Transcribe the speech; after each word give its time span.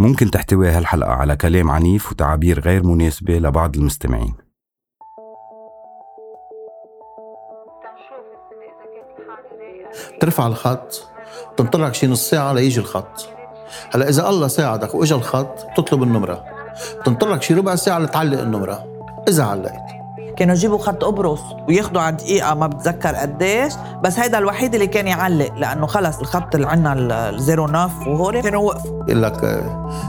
ممكن 0.00 0.30
تحتوي 0.30 0.68
هالحلقة 0.68 1.12
على 1.12 1.36
كلام 1.36 1.70
عنيف 1.70 2.12
وتعابير 2.12 2.60
غير 2.60 2.86
مناسبة 2.86 3.38
لبعض 3.38 3.76
المستمعين. 3.76 4.34
ترفع 10.20 10.46
الخط 10.46 11.06
تنطلق 11.56 11.92
شي 11.92 12.06
نص 12.06 12.30
ساعة 12.30 12.52
ليجي 12.52 12.80
الخط. 12.80 13.28
هلا 13.94 14.08
إذا 14.08 14.28
الله 14.28 14.48
ساعدك 14.48 14.94
وإجا 14.94 15.16
الخط 15.16 15.66
بتطلب 15.70 16.02
النمرة. 16.02 16.44
بتنطلق 17.00 17.42
شي 17.42 17.54
ربع 17.54 17.74
ساعة 17.74 17.98
لتعلق 17.98 18.40
النمرة. 18.40 19.04
إذا 19.28 19.44
علقت. 19.44 19.87
كانوا 20.38 20.54
يجيبوا 20.54 20.78
خط 20.78 21.04
قبرص 21.04 21.40
وياخذوا 21.68 22.02
على 22.02 22.16
دقيقة 22.16 22.54
ما 22.54 22.66
بتذكر 22.66 23.14
قديش 23.14 23.72
بس 24.04 24.18
هيدا 24.18 24.38
الوحيد 24.38 24.74
اللي 24.74 24.86
كان 24.86 25.06
يعلق 25.06 25.54
لأنه 25.56 25.86
خلص 25.86 26.18
الخط 26.18 26.54
اللي 26.54 26.66
عنا 26.66 26.92
ال 27.30 27.37
zéro 27.37 27.66
neuf 27.66 28.06
وهول 28.06 28.40
كانوا 28.40 28.62
وقفوا. 28.62 29.04
يقول 29.08 29.22
لك 29.22 29.64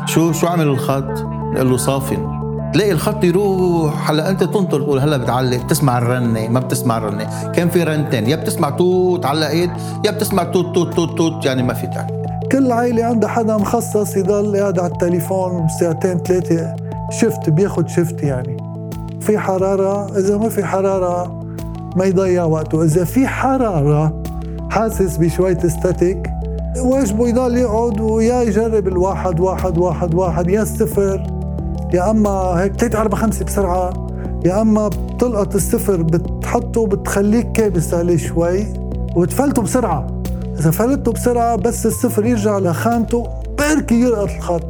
شو 0.06 0.32
شو 0.32 0.48
عمل 0.48 0.68
الخط؟ 0.68 1.20
نقول 1.54 1.70
له 1.70 1.78
صافن 1.78 2.40
تلاقي 2.74 2.92
الخط 2.92 3.24
يروح 3.24 4.10
هلأ 4.10 4.30
أنت 4.30 4.44
تنطر 4.44 4.82
تقول 4.82 5.00
هلأ 5.00 5.18
بتعلق 5.18 5.64
بتسمع 5.64 5.98
الرنة 5.98 6.48
ما 6.48 6.60
بتسمع 6.60 6.98
الرنة. 6.98 7.52
كان 7.52 7.70
في 7.70 7.84
رنتين 7.84 8.30
يا 8.30 8.36
بتسمع 8.36 8.70
توت 8.70 9.26
علقت 9.26 9.70
يا 10.06 10.12
بتسمع 10.12 10.44
توت 10.44 10.76
توت 10.76 10.94
توت 10.94 11.18
توت 11.18 11.46
يعني 11.46 11.64
ما 11.64 11.74
في 11.74 11.88
تعليق. 11.88 12.20
كل 12.52 12.72
عائلة 12.72 13.06
عندها 13.06 13.30
حدا 13.30 13.58
مخصص 13.58 14.18
يضل 14.18 14.58
قاعد 14.58 14.80
على 14.80 14.92
التليفون 14.92 15.68
ساعتين 15.80 16.18
ثلاثة 16.18 16.76
shift 17.22 17.50
بياخد 17.50 17.90
shift 17.90 18.24
يعني. 18.24 18.69
في 19.22 19.38
حرارة 19.38 20.18
إذا 20.18 20.38
ما 20.38 20.50
في 20.50 20.64
حرارة 20.64 21.46
ما 21.96 22.06
يضيع 22.06 22.44
وقته. 22.44 22.84
إذا 22.84 23.04
في 23.04 23.28
حرارة 23.28 24.24
حاسس 24.70 25.18
بشوية 25.18 25.58
ستاتيك 25.58 26.30
واجبه 26.78 27.28
يضل 27.28 27.58
يقعد؟ 27.58 28.02
ويا 28.02 28.42
يجرب 28.42 28.88
الواحد 28.88 29.40
واحد 29.40 29.78
واحد 29.78 30.14
واحد 30.16 30.50
يا 30.50 30.62
الصفر 30.62 31.24
يا 31.94 32.12
أما 32.12 32.32
هيك 32.32 32.76
ثلاثة 32.76 33.02
أربعة 33.02 33.22
خمسة 33.22 33.46
بسرعة. 33.46 34.08
يا 34.46 34.62
أما 34.62 34.88
بتلقط 34.88 35.56
الصفر 35.56 36.02
بتحطه 36.02 36.88
بتخليك 36.88 37.52
كابس 37.52 37.94
عليه 37.94 38.18
شوي 38.18 38.66
وتفلته 39.16 39.62
بسرعة. 39.62 40.08
إذا 40.60 40.72
فلته 40.72 41.12
بسرعة 41.12 41.56
بس 41.56 41.86
الصفر 41.86 42.26
يرجع 42.26 42.58
لخانته 42.58 43.28
بركي 43.60 44.02
يلقط 44.02 44.30
الخط. 44.30 44.69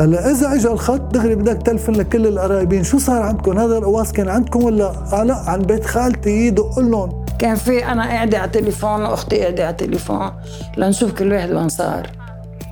هلا 0.00 0.30
إذا 0.30 0.54
اجى 0.54 0.68
الخط 0.68 1.00
دغري 1.00 1.34
بدك 1.34 1.62
تلفن 1.62 1.92
لكل 1.92 2.26
القرايبين. 2.26 2.84
شو 2.84 2.98
صار 2.98 3.22
عندكم؟ 3.22 3.58
هذا 3.58 3.78
القواص 3.78 4.12
كان 4.12 4.28
عندكم 4.28 4.64
ولا؟ 4.64 4.92
آه 5.12 5.24
لا 5.24 5.34
عن 5.34 5.60
بيت 5.60 5.86
خالتي 5.86 6.30
يدق 6.30 6.78
لهم. 6.78 7.24
كان 7.38 7.54
في 7.54 7.86
أنا 7.86 8.02
قاعدة 8.02 8.38
على 8.38 8.46
التليفون 8.46 9.02
واختي 9.02 9.40
قاعدة 9.40 9.62
على 9.62 9.70
التليفون 9.70 10.30
لنشوف 10.76 11.12
كل 11.12 11.32
واحد 11.32 11.52
وين 11.52 11.68
صار. 11.68 12.10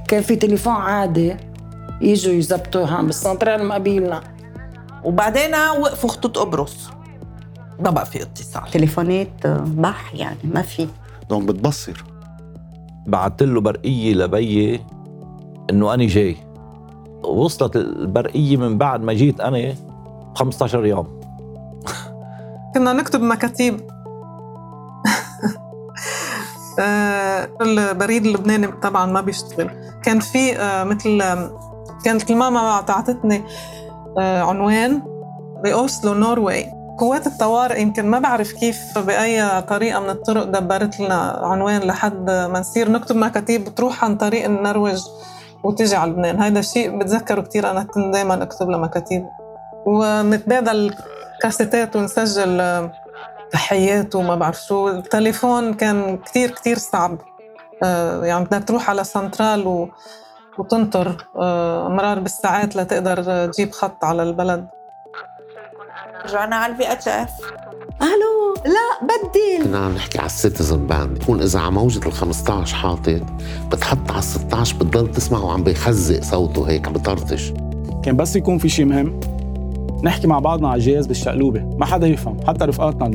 كان 0.09 0.23
في 0.23 0.37
تليفون 0.37 0.73
عادي 0.73 1.37
يجوا 2.01 2.35
يزبطوها 2.35 3.03
بالسنترال 3.03 3.73
قبيلنا 3.73 4.21
وبعدين 5.05 5.55
وقفوا 5.81 6.11
خطوط 6.11 6.39
قبرص. 6.39 6.91
ما 7.81 7.91
بقى 7.91 8.07
في 8.07 8.23
اتصال. 8.23 8.71
تليفونات 8.73 9.47
بح 9.47 10.15
يعني 10.15 10.39
ما 10.45 10.63
في. 10.63 10.89
donc 11.31 11.49
بتبصر. 11.49 12.05
بعثت 13.07 13.43
له 13.43 13.61
برقية 13.61 14.15
لبيي 14.15 14.81
إنه 15.71 15.95
أنا 15.95 16.07
جاي. 16.07 16.37
وصلت 17.27 17.77
البرقيه 17.77 18.57
من 18.57 18.79
بعد 18.79 19.03
ما 19.03 19.13
جيت 19.13 19.41
أنا 19.41 19.75
15 20.35 20.87
يوم. 20.87 21.21
كنا 22.75 22.93
نكتب 22.93 23.23
مكاتيب. 23.23 23.81
آه، 26.81 27.49
البريد 27.61 28.27
اللبناني 28.27 28.67
طبعا 28.67 29.07
ما 29.07 29.21
بيشتغل. 29.21 29.71
كان 30.03 30.21
في 30.21 30.57
آه، 30.57 30.85
مثل 30.85 31.23
كانت 32.05 32.31
الماما 32.31 32.81
تعطتني 32.81 33.43
آه، 34.19 34.43
عنوان 34.43 35.03
بأوسلو 35.65 36.15
نوروي 36.15 36.65
قوات 36.99 37.27
الطوارئ 37.27 37.83
يمكن 37.83 38.07
ما 38.07 38.19
بعرف 38.19 38.53
كيف 38.53 38.99
بأي 38.99 39.61
طريقة 39.61 40.00
من 40.00 40.11
الطرق 40.11 40.45
دبرت 40.45 41.00
لنا 41.00 41.41
عنوان 41.43 41.81
لحد 41.81 42.31
ما 42.31 42.61
نصير 42.61 42.91
نكتب 42.91 43.17
مكاتيب 43.17 43.65
بتروح 43.65 44.05
عن 44.05 44.17
طريق 44.17 44.45
النرويج. 44.45 45.00
وتجي 45.66 45.97
على 45.97 46.10
لبنان. 46.10 46.43
هذا 46.43 46.59
الشيء 46.59 46.99
بتذكره 46.99 47.41
كثير 47.41 47.71
أنا 47.71 47.82
كنت 47.82 48.12
دائما 48.15 48.43
أكتب 48.43 48.71
لمكاتيب 48.71 49.27
ونتبادل 49.87 50.94
كاسيتات 51.43 51.97
ونسجل 51.97 52.91
تحيات 53.50 54.15
وما 54.15 54.34
بعرف 54.34 54.62
شو. 54.62 54.88
التليفون 54.88 55.75
كان 55.75 56.19
كثير 56.19 56.50
كثير 56.50 56.78
صعب. 56.78 57.19
آه، 57.82 58.25
يعني 58.25 58.44
بدك 58.44 58.65
تروح 58.69 58.91
على 58.91 59.05
سنترال 59.05 59.66
و... 59.66 59.88
وتنطر 60.59 61.26
آه، 61.37 61.88
مرار 61.88 62.19
بالساعات 62.19 62.76
لتقدر 62.76 63.47
تجيب 63.47 63.72
خط 63.72 64.05
على 64.05 64.22
البلد. 64.22 64.69
رجعنا 66.25 66.56
على 66.56 66.72
ال 66.72 66.93
VHF. 66.93 67.31
ألو 68.03 68.55
لا 68.65 69.07
بدل 69.07 69.65
كنا 69.65 69.79
عم 69.79 69.95
نحكي 69.95 70.19
على 70.19 70.27
ال 70.27 70.34
Citizen 70.34 70.87
Band 70.87 71.19
بكون 71.19 71.43
إذا 71.43 71.59
على 71.59 71.71
موجة 71.71 72.07
ال 72.07 72.12
15 72.12 72.77
حاطط 72.77 73.23
بتحط 73.73 74.11
على 74.11 74.19
ال 74.19 74.25
16 74.25 74.77
بتضل 74.77 75.11
تسمعه 75.11 75.53
عم 75.53 75.65
بيخزق 75.65 76.23
صوته 76.23 76.69
هيك 76.69 76.87
عم 76.87 76.93
بطرطش. 76.93 77.53
كان 78.05 78.17
بس 78.17 78.37
يكون 78.37 78.59
في 78.59 78.69
شيء 78.69 78.85
مهم. 78.85 79.21
نحكي 80.05 80.27
مع 80.27 80.39
بعضنا 80.39 80.69
على 80.69 80.79
الجهاز 80.79 81.06
بالشقلوبة. 81.06 81.61
ما 81.61 81.87
حدا 81.87 82.06
يفهم. 82.06 82.37
حتى 82.47 82.65
رفقاتنا 82.65 83.09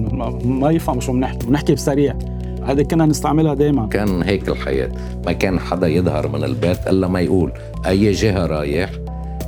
ما 0.46 0.72
يفهموا 0.72 1.02
شو 1.02 1.12
بنحكي. 1.12 1.48
ونحكي 1.48 1.74
بسريع. 1.74 2.16
هذا 2.64 2.84
كنا 2.84 3.06
نستعملها 3.06 3.54
دائما 3.54 3.88
كان 3.88 4.24
هيك 4.24 4.50
الحياة. 4.50 4.92
ما 5.26 5.32
كان 5.32 5.60
حدا 5.60 5.88
يظهر 5.88 6.28
من 6.28 6.44
البيت 6.44 6.88
إلا 6.88 7.08
ما 7.08 7.22
يقول 7.22 7.52
أي 7.86 8.12
جهة 8.12 8.46
رايح 8.46 8.90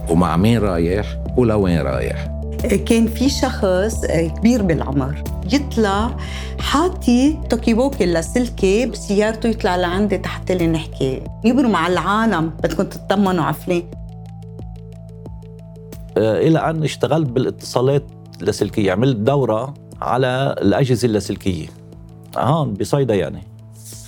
ومع 0.10 0.38
مين 0.38 0.60
رايح 0.60 1.06
ولوين 1.38 1.82
رايح. 1.82 2.33
كان 2.68 3.08
في 3.08 3.30
شخص 3.30 4.06
كبير 4.06 4.62
بالعمر. 4.62 5.24
يطلع 5.54 6.18
حاطي 6.60 7.38
talkie-walkie 7.50 8.06
لاسلكي 8.06 8.86
بسيارته 8.86 9.50
يطلع 9.50 9.76
لعندي 9.76 10.18
تحت 10.18 10.52
لي 10.52 10.68
نحكي. 10.68 11.22
يبروا 11.44 11.70
مع 11.70 11.88
العالم 11.88 12.50
بدكم 12.50 12.84
تطمنوا 12.84 13.44
على 13.44 13.54
فلان 13.54 13.84
آه، 16.18 16.48
إلى 16.48 16.60
أن 16.60 16.84
اشتغلت 16.84 17.30
بالاتصالات 17.30 18.04
اللاسلكيه 18.42 18.92
عملت 18.92 19.18
دورة 19.18 19.74
على 20.02 20.56
الأجهزة 20.62 21.06
اللاسلكيه 21.06 21.68
هون 22.38 22.74
بصيدا 22.74 23.16
يعني. 23.16 23.44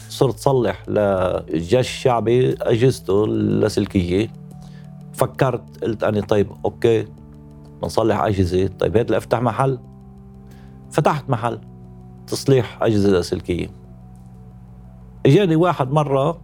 صرت 0.09 0.39
صلح 0.39 0.89
للجيش 0.89 1.87
الشعبي 1.87 2.55
أجهزته 2.61 3.25
اللاسلكيه 3.25 4.27
فكرت 5.13 5.83
قلت 5.83 6.03
أني 6.03 6.21
طيب 6.21 6.51
okay. 6.65 7.05
بنصلح 7.85 8.21
أجهزة. 8.21 8.67
طيب 8.67 8.97
هات 8.97 9.11
لأفتح 9.11 9.41
محل. 9.41 9.79
فتحت 10.91 11.29
محل. 11.29 11.59
تصليح 12.27 12.83
أجهزة 12.83 13.09
لاسلكية. 13.09 13.67
إجاني 15.25 15.55
واحد 15.55 15.91
مرة 15.91 16.41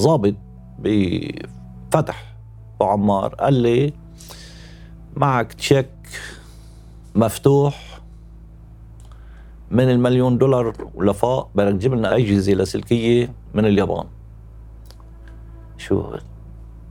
ظابط 0.00 0.34
بفتح. 0.78 2.34
وعمار 2.80 3.34
قال 3.34 3.54
لي 3.54 3.92
معك 5.16 5.52
تشيك 5.52 5.90
مفتوح 7.14 8.00
من 9.70 9.90
المليون 9.90 10.38
دولار 10.38 10.74
ولفوق 10.94 11.48
بدك 11.54 11.72
تجيب 11.72 11.94
لنا 11.94 12.16
أجهزة 12.16 12.52
لاسلكية 12.52 13.32
من 13.54 13.64
اليابان. 13.64 14.04
شو 15.76 16.16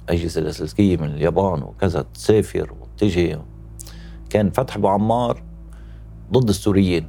أجهزة 0.10 0.42
لاسلكية 0.42 0.98
من 0.98 1.10
اليابان 1.10 1.64
وكذا. 1.64 2.02
تسافر 2.02 2.74
وتجي 2.82 3.38
كان 4.30 4.50
فتح 4.50 4.76
أبو 4.76 4.88
عمار 4.88 5.44
ضد 6.32 6.50
السوريين. 6.50 7.08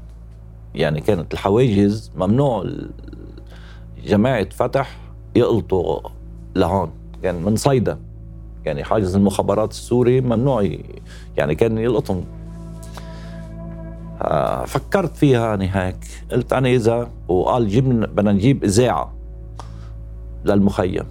يعني 0.74 1.00
كانت 1.00 1.34
الحواجز 1.34 2.10
ممنوع 2.16 2.66
جماعة 4.06 4.48
فتح 4.50 4.96
يقلطوا 5.36 6.00
لهون. 6.56 6.90
كان 7.22 7.42
من 7.42 7.56
صيدا. 7.56 7.98
يعني 8.64 8.84
حاجز 8.84 9.16
المخابرات 9.16 9.70
السوري 9.70 10.20
ممنوع 10.20 10.68
يعني 11.36 11.54
كان 11.54 11.78
يلقطهم. 11.78 12.24
آه، 14.22 14.64
فكرت 14.64 15.16
فيها 15.16 15.54
أنا 15.54 15.86
هيك 15.86 15.96
قلت 16.32 16.52
أنا 16.52 16.68
إذا 16.68 17.10
وقال 17.28 17.68
جيب 17.68 17.88
بدنا 17.88 18.32
نجيب 18.32 18.64
إذاعة 18.64 19.14
للمخيم. 20.44 21.04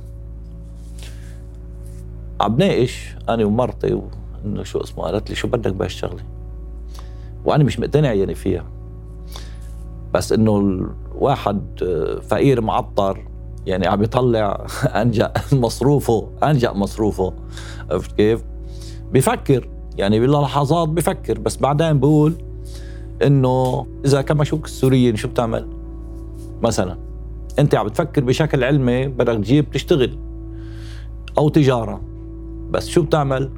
عم 2.41 2.57
ناقش 2.57 3.15
أنا 3.29 3.45
ومرتي 3.45 4.01
إنه 4.47 4.63
شو 4.63 4.79
اسمه؟ 4.79 5.03
قالت 5.03 5.29
لي 5.29 5.35
شو 5.35 5.47
بدك 5.47 5.73
بهالشغلة 5.73 6.23
وأنا 7.45 7.63
مش 7.63 7.79
مقتنع 7.79 8.13
يعني 8.13 8.35
فيها. 8.35 8.65
بس 10.13 10.31
إنه 10.31 10.57
الواحد 10.57 11.61
آه، 11.83 12.19
فقير 12.19 12.61
معطر 12.61 13.27
يعني 13.65 13.88
عم 13.88 14.03
يطلع 14.03 14.67
انجا 15.01 15.33
مصروفه 15.51 16.29
انجا 16.44 16.71
مصروفه. 16.71 17.33
عرفت 17.91 18.11
كيف؟ 18.11 18.44
بفكر 19.13 19.69
يعني 19.97 20.19
باللحظات 20.19 20.89
بفكر 20.89 21.39
بس 21.39 21.57
بعدين 21.57 21.99
بقول 21.99 22.33
إنه 23.23 23.85
إذا 24.05 24.21
كمشوك 24.21 24.65
السوريين 24.65 25.15
شو 25.15 25.27
بتعمل؟ 25.27 25.67
مثلا 26.61 26.97
أنت 27.59 27.75
عم 27.75 27.88
بتفكر 27.88 28.23
بشكل 28.23 28.63
علمي 28.63 29.07
بدك 29.07 29.35
تجيب 29.35 29.71
تشتغل 29.71 30.17
أو 31.38 31.49
تجارة 31.49 32.01
بس 32.69 32.88
شو 32.88 33.01
بتعمل؟ 33.01 33.49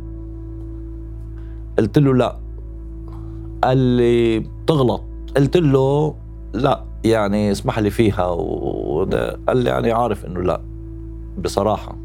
قلت 1.79 1.97
له 1.97 2.13
لا. 2.15 2.39
قال 3.63 3.77
لي 3.77 4.39
بتغلط. 4.39 5.01
قلت 5.37 5.57
له 5.57 6.15
لا 6.53 6.83
يعني 7.03 7.51
اسمح 7.51 7.79
لي 7.79 7.89
فيها 7.89 8.25
وده 8.29 9.39
قال 9.47 9.57
لي 9.57 9.69
يعني 9.69 9.91
عارف 9.91 10.25
إنه 10.25 10.41
لا 10.41 10.61
بصراحة. 11.37 11.95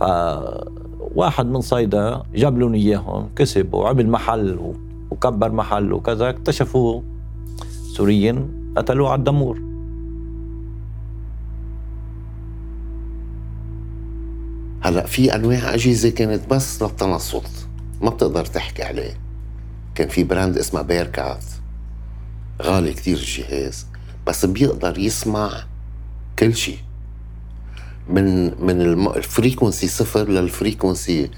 فواحد 0.00 1.46
من 1.46 1.60
صيدا 1.60 2.22
جاب 2.34 2.58
لهم 2.58 2.74
إياهم 2.74 3.28
كسب 3.36 3.74
وعمل 3.74 4.10
محل 4.10 4.74
وكبر 5.10 5.52
محل 5.52 5.92
وكذا 5.92 6.30
اكتشفوا 6.30 7.02
سوريين 7.96 8.50
قتلوه 8.76 9.10
على 9.10 9.18
الدمور. 9.18 9.60
هلا 14.80 15.06
في 15.06 15.34
أنواع 15.34 15.74
أجهزة 15.74 16.10
كانت 16.10 16.50
بس 16.50 16.82
للتنصت. 16.82 17.67
ما 18.00 18.10
بتقدر 18.10 18.44
تحكي 18.44 18.82
عليه. 18.82 19.20
كان 19.94 20.08
في 20.08 20.24
brand 20.24 20.58
اسمه 20.58 20.82
Bearcat 20.82 21.44
غالي 22.62 22.92
كتير 22.92 23.16
الجهاز 23.16 23.86
بس 24.26 24.44
بيقدر 24.44 24.98
يسمع 24.98 25.64
كل 26.38 26.54
شيء. 26.56 26.78
من 28.08 28.44
من 28.64 28.80
ال 29.06 29.14
frequency 29.14 29.88
صفر 29.88 30.28
لل 30.28 31.30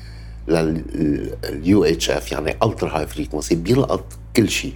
frequency 0.49 1.85
لل 1.85 2.11
UHF 2.11 2.33
يعني 2.33 2.57
ultra 2.63 2.99
high 2.99 3.07
frequency 3.07 3.55
بيلقط 3.55 4.05
كل 4.37 4.49
شيء. 4.49 4.75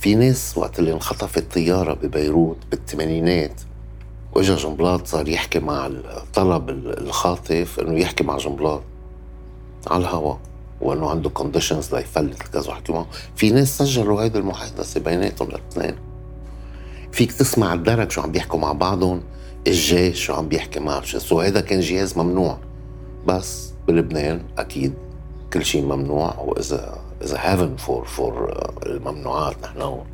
في 0.00 0.14
ناس 0.14 0.58
وقت 0.58 0.78
اللي 0.78 0.92
انخطفت 0.92 1.52
طيارة 1.54 1.94
ببيروت 1.94 2.56
بالثمانينات 2.70 3.60
وإجا 4.32 4.56
جنبلاط 4.56 5.06
صار 5.06 5.28
يحكي 5.28 5.58
مع 5.58 5.86
الطلب 5.86 6.70
الخاطف 6.70 7.80
إنه 7.80 7.98
يحكي 8.00 8.24
مع 8.24 8.36
جنبلاط 8.36 8.82
على 9.86 10.00
الهواء. 10.02 10.40
وأنه 10.80 11.10
عنده 11.10 11.30
conditions 11.30 11.94
ليفلت 11.94 12.42
كذا 12.42 12.70
وحكي 12.70 12.92
معه 12.92 13.06
في 13.36 13.50
ناس 13.50 13.78
سجلوا 13.78 14.22
هيدي 14.22 14.38
المحادثة 14.38 15.00
بيناتهم 15.00 15.48
الاثنين. 15.48 15.94
فيك 17.12 17.32
تسمع 17.32 17.74
الدرك 17.74 18.10
شو 18.10 18.20
عم 18.20 18.32
بيحكوا 18.32 18.58
مع 18.58 18.72
بعضهم 18.72 19.22
الجيش 19.66 20.24
شو 20.24 20.34
عم 20.34 20.48
بيحكي 20.48 20.80
مع 20.80 21.02
so 21.04 21.40
هذا 21.40 21.60
كان 21.60 21.80
جهاز 21.80 22.18
ممنوع. 22.18 22.58
بس 23.26 23.72
بلبنان 23.88 24.42
أكيد 24.58 24.94
كل 25.52 25.64
شيء 25.64 25.84
ممنوع 25.84 26.34
واذا 26.38 26.98
اذا 27.22 27.36
heaven 27.40 27.76
for 27.76 28.04
for 28.04 28.60
الممنوعات 28.86 29.56
نحن 29.62 29.80
هون. 29.80 30.04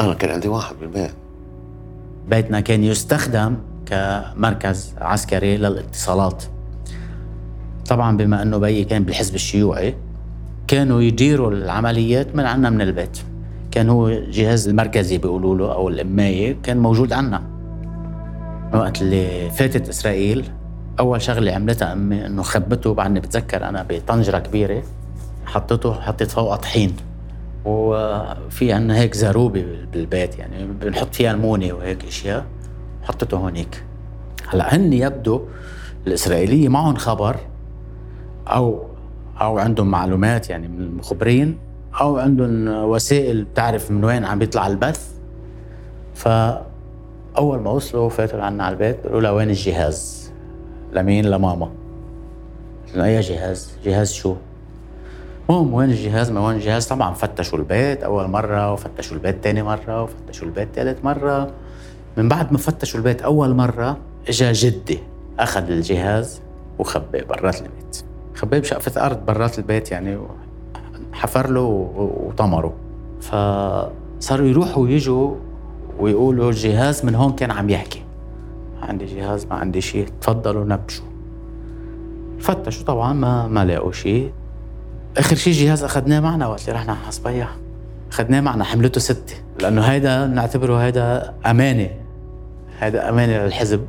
أنا 0.00 0.14
كان 0.14 0.30
عندي 0.30 0.48
واحد 0.48 0.76
بالبيت. 0.80 1.14
بيتنا 2.28 2.60
كان 2.60 2.84
يستخدم 2.84 3.56
كمركز 3.86 4.94
عسكري 4.98 5.56
للاتصالات. 5.56 6.44
طبعا 7.88 8.16
بما 8.16 8.42
أنه 8.42 8.58
بيي 8.58 8.84
كان 8.84 9.04
بالحزب 9.04 9.34
الشيوعي 9.34 9.94
كانوا 10.68 11.00
يديروا 11.02 11.50
العمليات 11.50 12.36
من 12.36 12.44
عنا 12.44 12.70
من 12.70 12.80
البيت. 12.80 13.18
كان 13.70 13.88
هو 13.88 14.08
الجهاز 14.08 14.68
المركزي 14.68 15.18
بيقولوا 15.18 15.56
له 15.56 15.72
أو 15.72 15.88
الإماية 15.88 16.56
كان 16.62 16.78
موجود 16.78 17.12
عنا. 17.12 17.42
وقت 18.74 19.02
اللي 19.02 19.50
فاتت 19.50 19.88
إسرائيل 19.88 20.48
أول 21.00 21.22
شغلة 21.22 21.52
عملتها 21.52 21.92
أمي 21.92 22.26
إنه 22.26 22.42
خبته 22.42 22.94
بعدني 22.94 23.20
بتذكر 23.20 23.68
أنا 23.68 23.86
بطنجرة 23.88 24.38
كبيرة 24.38 24.82
حطيته 25.46 25.92
حطيت 25.92 26.30
فوقها 26.30 26.56
طحين. 26.56 26.96
وفي 27.64 28.72
عنا 28.72 28.98
هيك 28.98 29.14
زروبه 29.14 29.64
بالبيت 29.92 30.38
يعني 30.38 30.64
بنحط 30.64 31.14
فيها 31.14 31.30
المونه 31.30 31.72
وهيك 31.72 32.04
إشياء 32.04 32.46
حطيته 33.02 33.36
هونيك. 33.36 33.84
هلأ 34.48 34.76
هن 34.76 34.92
يبدو 34.92 35.40
الإسرائيلية 36.06 36.68
معهم 36.68 36.96
خبر 36.96 37.36
أو 38.48 38.82
أو 39.40 39.58
عندهم 39.58 39.90
معلومات 39.90 40.50
يعني 40.50 40.68
من 40.68 40.80
المخبرين 40.80 41.58
أو 42.00 42.18
عندهم 42.18 42.68
وسائل 42.68 43.44
بتعرف 43.44 43.90
من 43.90 44.04
وين 44.04 44.24
عم 44.24 44.38
بيطلع 44.38 44.66
البث. 44.66 45.12
فأول 46.14 47.60
ما 47.60 47.70
وصلوا 47.70 48.08
فاتوا 48.08 48.42
عنا 48.42 48.64
على 48.64 48.72
البيت 48.72 48.96
بيقولوا 48.96 49.20
لها 49.20 49.30
وين 49.30 49.50
الجهاز؟ 49.50 50.32
لمين؟ 50.92 51.24
لماما. 51.24 51.70
قلنا 52.92 53.04
أي 53.04 53.20
جهاز؟ 53.20 53.72
جهاز 53.84 54.12
شو؟ 54.12 54.36
المهم 55.50 55.74
وين 55.74 55.90
الجهاز؟ 55.90 56.30
ما 56.30 56.46
وين 56.46 56.56
الجهاز؟ 56.56 56.86
طبعا 56.86 57.14
فتشوا 57.14 57.58
البيت 57.58 58.02
أول 58.02 58.28
مرة 58.28 58.72
وفتشوا 58.72 59.16
البيت 59.16 59.36
ثاني 59.42 59.62
مرة 59.62 60.02
وفتشوا 60.02 60.46
البيت 60.46 60.68
ثالث 60.74 61.04
مرة. 61.04 61.50
من 62.16 62.28
بعد 62.28 62.52
ما 62.52 62.58
فتشوا 62.58 62.98
البيت 63.00 63.22
أول 63.22 63.54
مرة 63.54 63.98
إجا 64.28 64.52
جدي 64.52 64.98
أخذ 65.38 65.70
الجهاز 65.70 66.40
وخبيه 66.78 67.22
برات 67.22 67.56
البيت. 67.56 68.04
خبيه 68.34 68.58
بشقفة 68.58 69.06
أرض 69.06 69.26
برات 69.26 69.58
البيت 69.58 69.90
يعني 69.90 70.18
حفر 71.12 71.50
له 71.50 71.60
وطمره. 72.26 72.74
فصاروا 73.20 74.46
يروحوا 74.46 74.82
ويجوا 74.82 75.34
ويقولوا 75.98 76.50
الجهاز 76.50 77.04
من 77.04 77.14
هون 77.14 77.32
كان 77.32 77.50
عم 77.50 77.70
يحكي. 77.70 78.02
عندي 78.82 79.04
جهاز 79.04 79.46
ما 79.46 79.56
عندي 79.56 79.80
شيء 79.80 80.08
تفضلوا 80.20 80.64
نبشوا. 80.64 81.04
فتشوا 82.40 82.84
طبعا 82.84 83.12
ما 83.12 83.48
ما 83.48 83.64
لاقوا 83.64 83.92
شيء. 83.92 84.32
آخر 85.16 85.36
شيء 85.36 85.52
جهاز 85.52 85.84
أخذناه 85.84 86.20
معنا 86.20 86.46
وقت 86.46 86.60
اللي 86.60 86.72
رحنا 86.72 86.92
على 86.92 87.00
حصبية. 87.00 87.48
أخذناه 88.10 88.40
معنا 88.40 88.64
حملته 88.64 89.00
ستة. 89.00 89.34
لأنه 89.60 89.82
هيدا 89.82 90.26
نعتبره 90.26 90.76
هيدا 90.76 91.34
أمانة. 91.46 91.90
هيدا 92.78 93.08
أمانة 93.08 93.44
للحزب. 93.44 93.86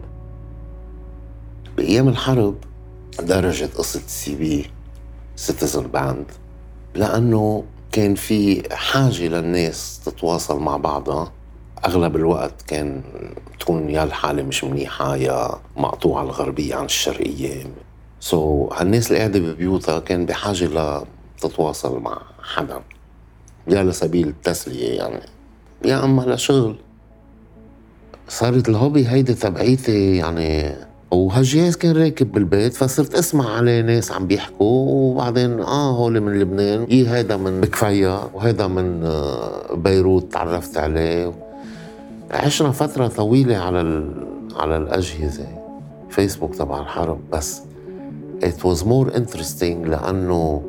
بأيام 1.77 2.07
الحرب 2.07 2.55
درجت 3.21 3.77
قصة 3.77 4.01
سي 4.07 4.35
بي 4.35 4.65
Citizen 5.35 5.87
Band 5.87 6.25
لأنه 6.95 7.63
كان 7.91 8.15
في 8.15 8.63
حاجة 8.75 9.27
للناس 9.27 9.99
تتواصل 10.05 10.59
مع 10.59 10.77
بعضها. 10.77 11.31
أغلب 11.85 12.15
الوقت 12.15 12.61
كان 12.61 13.01
تكون 13.59 13.89
يا 13.89 14.03
الحالة 14.03 14.43
مش 14.43 14.63
منيحة 14.63 15.15
يا 15.15 15.49
مقطوعة 15.77 16.23
الغربية 16.23 16.75
عن 16.75 16.85
الشرقية. 16.85 17.63
so, 18.19 18.73
هالناس 18.73 19.07
اللي 19.07 19.19
قاعدة 19.19 19.39
ببيوتها 19.39 19.99
كان 19.99 20.25
بحاجة 20.25 21.03
لتتواصل 21.37 21.99
مع 21.99 22.21
حدا. 22.43 22.81
يا 23.67 23.83
لسبيل 23.83 24.27
التسلية 24.27 24.97
يعني. 24.97 25.21
يا 25.85 26.03
أما 26.03 26.21
لشغل. 26.21 26.75
صارت 28.29 28.69
ال 28.69 28.76
hobby 28.76 29.07
هيدي 29.07 29.33
تبعيتي 29.33 30.15
يعني 30.17 30.75
وهالجهاز 31.13 31.75
كان 31.75 31.97
راكب 31.97 32.31
بالبيت 32.31 32.73
فصرت 32.73 33.15
أسمع 33.15 33.55
عليه 33.55 33.81
ناس 33.81 34.11
عم 34.11 34.27
بيحكوا 34.27 34.87
وبعدين 34.89 35.59
آه 35.59 35.91
هول 35.91 36.21
من 36.21 36.39
لبنان 36.39 36.85
يي 36.89 37.09
هيدا 37.09 37.37
من 37.37 37.61
بكفيا 37.61 38.19
وهيدا 38.33 38.67
من 38.67 39.03
آه، 39.03 39.75
بيروت 39.75 40.33
تعرفت 40.33 40.77
عليه. 40.77 41.31
عشنا 42.31 42.71
فترة 42.71 43.07
طويلة 43.07 43.57
على 43.57 44.09
على 44.55 44.77
الأجهزة 44.77 45.47
فيسبوك 46.09 46.55
تبع 46.55 46.81
الحرب 46.81 47.19
بس. 47.33 47.61
It 48.43 48.63
was 48.65 48.79
more 48.83 49.15
interesting 49.15 49.87
لأنه 49.87 50.61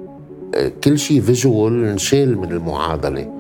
آه، 0.55 0.73
كل 0.85 0.99
شيء 0.99 1.21
فيجوال 1.21 1.85
انشال 1.85 2.39
من 2.39 2.53
المعادلة. 2.53 3.31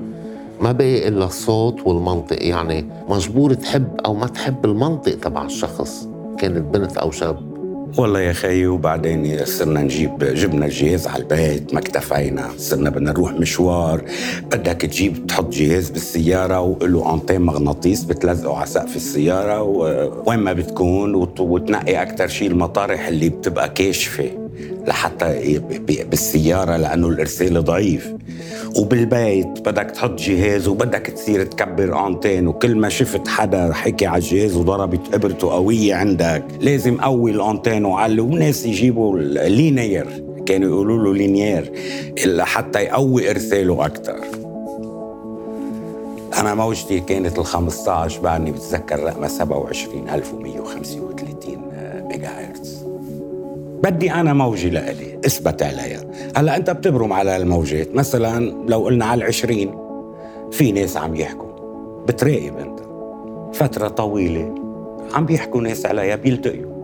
ما 0.60 0.72
بقي 0.72 1.08
إلا 1.08 1.24
الصوت 1.24 1.86
والمنطق 1.86 2.46
يعني 2.46 2.86
مجبور 3.08 3.54
تحب 3.54 4.00
أو 4.06 4.14
ما 4.14 4.26
تحب 4.26 4.64
المنطق 4.64 5.14
تبع 5.14 5.44
الشخص. 5.44 6.08
كانت 6.38 6.74
بنت 6.76 6.96
أو 6.96 7.10
شاب. 7.10 7.54
والله 7.98 8.20
يا 8.20 8.32
خيي 8.32 8.66
وبعدين 8.66 9.44
صرنا 9.44 9.82
نجيب 9.82 10.18
جبنا 10.18 10.66
الجهاز 10.66 11.06
على 11.06 11.22
البيت 11.22 11.74
ما 11.74 11.80
اكتفينا. 11.80 12.48
صرنا 12.58 12.90
بدنا 12.90 13.10
نروح 13.12 13.32
مشوار. 13.32 14.04
بدك 14.46 14.80
تجيب 14.80 15.26
تحط 15.26 15.52
جهاز 15.52 15.90
بالسيارة 15.90 16.60
وله 16.60 17.14
antenne 17.14 17.40
مغناطيس 17.40 18.04
بتلزقه 18.04 18.56
على 18.56 18.66
سقف 18.66 18.96
السيارة 18.96 19.62
وين 20.26 20.38
ما 20.38 20.52
بتكون 20.52 21.14
وتنقي 21.38 22.02
أكثر 22.02 22.28
شيء 22.28 22.50
المطارح 22.50 23.08
اللي 23.08 23.28
بتبقى 23.28 23.68
كاشفة 23.68 24.30
لحتى 24.86 25.58
بالسيارة 26.10 26.76
لأنه 26.76 27.08
الإرسال 27.08 27.64
ضعيف. 27.64 28.12
وبالبيت. 28.78 29.46
بدك 29.46 29.90
تحط 29.90 30.18
جهاز 30.18 30.68
وبدك 30.68 31.06
تصير 31.06 31.44
تكبر 31.44 32.06
antenne 32.06 32.46
وكل 32.48 32.76
ما 32.76 32.88
شفت 32.88 33.28
حدا 33.28 33.72
حكي 33.72 34.06
على 34.06 34.22
الجهاز 34.22 34.56
وضربت 34.56 35.14
ابرته 35.14 35.50
قوية 35.52 35.94
عندك. 35.94 36.44
لازم 36.60 36.96
قوي 36.96 37.30
ال 37.30 37.37
antenne 37.37 37.84
وعلي 37.84 38.20
وناس 38.20 38.66
يجيبوا 38.66 39.18
ال 39.18 39.31
linear. 39.31 40.24
كانوا 40.46 40.68
يقولوا 40.68 41.04
له 41.04 41.14
linear 41.14 41.72
حتى 42.40 42.80
يقوي 42.80 43.30
إرساله 43.30 43.86
أكثر 43.86 44.16
أنا 46.40 46.54
موجتي 46.54 47.00
كانت 47.00 47.38
ال 47.38 47.44
15 47.44 48.20
بعدني 48.20 48.52
بتذكر 48.52 49.02
رقمها 49.02 49.28
27135 49.28 50.42
ميجا 50.42 50.60
هرتز 50.60 50.96
بدي 53.84 54.12
أنا 54.12 54.32
موجة 54.32 54.68
لإلي 54.68 55.18
إثبت 55.26 55.62
عليها. 55.62 56.00
هلأ 56.36 56.56
أنت 56.56 56.70
بتبرم 56.70 57.12
على 57.12 57.36
الموجات 57.36 57.94
مثلا 57.94 58.64
لو 58.68 58.84
قلنا 58.84 59.04
على 59.04 59.18
العشرين 59.18 59.74
في 60.52 60.72
ناس 60.72 60.96
عم 60.96 61.16
يحكوا؟ 61.16 61.48
بتراقب 62.08 62.56
أنت. 62.58 62.80
فترة 63.56 63.88
طويلة 63.88 64.54
عم 65.14 65.26
بيحكوا 65.26 65.60
ناس 65.60 65.86
عليها 65.86 66.16
بيلتقيوا. 66.16 66.74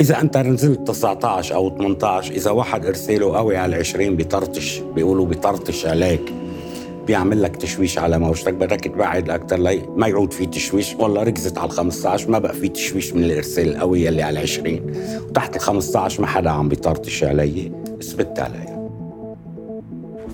إذا 0.00 0.20
أنت 0.20 0.36
نزلت 0.36 0.88
19 0.88 1.54
أو 1.54 1.76
18 1.76 2.34
إذا 2.34 2.50
واحد 2.50 2.86
إرساله 2.86 3.36
قوي 3.36 3.56
على 3.56 3.76
20 3.76 4.16
بيطرطش 4.16 4.78
بيقولوا 4.94 5.26
بيطرطش 5.26 5.86
عليك. 5.86 6.32
بيعمل 7.06 7.42
لك 7.42 7.56
تشويش 7.56 7.98
على 7.98 8.18
موجتك 8.18 8.54
بدك 8.54 8.80
تبعد 8.80 9.30
أكثر 9.30 9.56
لي. 9.58 9.82
ما 9.96 10.06
يعود 10.08 10.32
في 10.32 10.46
تشويش. 10.46 10.94
والله 10.94 11.22
ركزت 11.22 11.58
على 11.58 11.66
ال 11.70 11.76
15 11.76 12.30
ما 12.30 12.38
بقى 12.38 12.54
في 12.54 12.68
تشويش 12.68 13.12
من 13.12 13.24
الإرسال 13.24 13.68
القوي 13.68 14.08
اللي 14.08 14.22
على 14.22 14.38
ال 14.38 14.42
20 14.42 14.80
وتحت 15.28 15.56
ال 15.56 15.60
15 15.60 16.20
ما 16.20 16.26
حدا 16.26 16.50
عم 16.50 16.68
بيطرطش 16.68 17.24
علي. 17.24 17.72
اثبت 18.00 18.38
علي. 18.40 18.76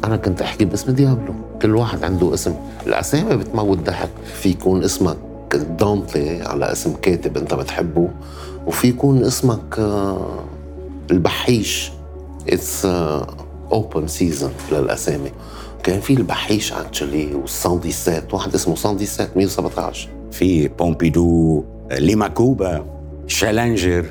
أنا 0.05 0.17
كنت 0.17 0.43
أحكي 0.43 0.65
باسم 0.65 0.93
ديابلو. 0.93 1.35
كل 1.63 1.77
واحد 1.77 2.05
عنده 2.05 2.35
اسم. 2.35 2.55
الأسامي 2.87 3.37
بتموت 3.37 3.79
ضحك. 3.79 4.11
في 4.35 4.49
يكون 4.49 4.85
اسمك 4.85 5.17
دانتي 5.81 6.43
على 6.43 6.73
اسم 6.73 6.93
كاتب 7.03 7.37
أنت 7.37 7.55
بتحبه 7.55 8.09
وفي 8.67 8.89
يكون 8.89 9.25
اسمك 9.25 9.79
آه، 9.79 10.45
البحيش. 11.11 11.91
اتس 12.49 12.87
اوبن 13.73 14.07
سيزون 14.07 14.51
للأسامي. 14.73 15.31
كان 15.87 16.01
في 16.01 16.13
البحيش 16.13 16.73
اكشلي 16.73 17.35
والسانديسات 17.35 18.35
واحد 18.35 18.55
اسمه 18.55 18.75
سانديسات 18.75 19.37
117 19.37 20.09
في 20.33 20.69
بومبيدو 20.69 21.65
ليماكوبا 21.93 22.85
شالنجر 23.27 24.07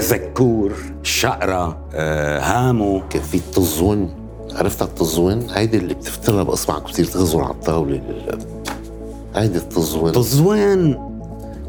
زكور 0.00 0.72
شقرة 1.02 1.78
آه، 1.94 2.40
هامو. 2.40 3.02
كان 3.10 3.22
في 3.22 3.36
التزون 3.36 4.14
عرفت 4.54 4.82
التزون 4.82 5.46
هيدي 5.50 5.76
اللي 5.76 5.94
بتفترها 5.94 6.42
باصبعك 6.42 6.82
بتصير 6.82 7.04
تغزر 7.04 7.40
على 7.40 7.54
الطاولة 7.54 8.00
هيدي 9.34 9.58
التزوين. 9.58 10.12
تزوين. 10.12 11.15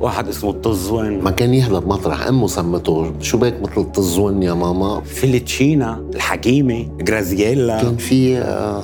واحد 0.01 0.27
اسمه 0.27 0.49
التزوين 0.49 1.21
ما 1.21 1.31
كان 1.31 1.53
يحضر 1.53 1.85
مطرح. 1.87 2.27
امه 2.27 2.47
سمته 2.47 3.11
شو 3.21 3.37
بك 3.37 3.61
مثل 3.61 3.81
التزوين 3.81 4.43
يا 4.43 4.53
ماما؟ 4.53 5.01
فيلتشينا 5.01 6.03
الحكيمة 6.15 6.87
جرازييلا 7.01 7.81
كان 7.81 7.97
في 7.97 8.37
آه 8.37 8.83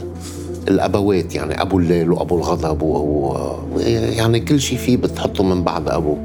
الأبوات 0.67 1.35
يعني 1.35 1.61
أبو 1.61 1.79
الليل 1.79 2.11
وأبو 2.11 2.37
الغضب 2.37 2.81
و... 2.81 2.97
و... 2.97 3.79
يعني 4.17 4.39
كل 4.39 4.59
شيء 4.59 4.77
فيه 4.77 4.97
بتحطه 4.97 5.43
من 5.43 5.63
بعد 5.63 5.89
أبو. 5.89 6.17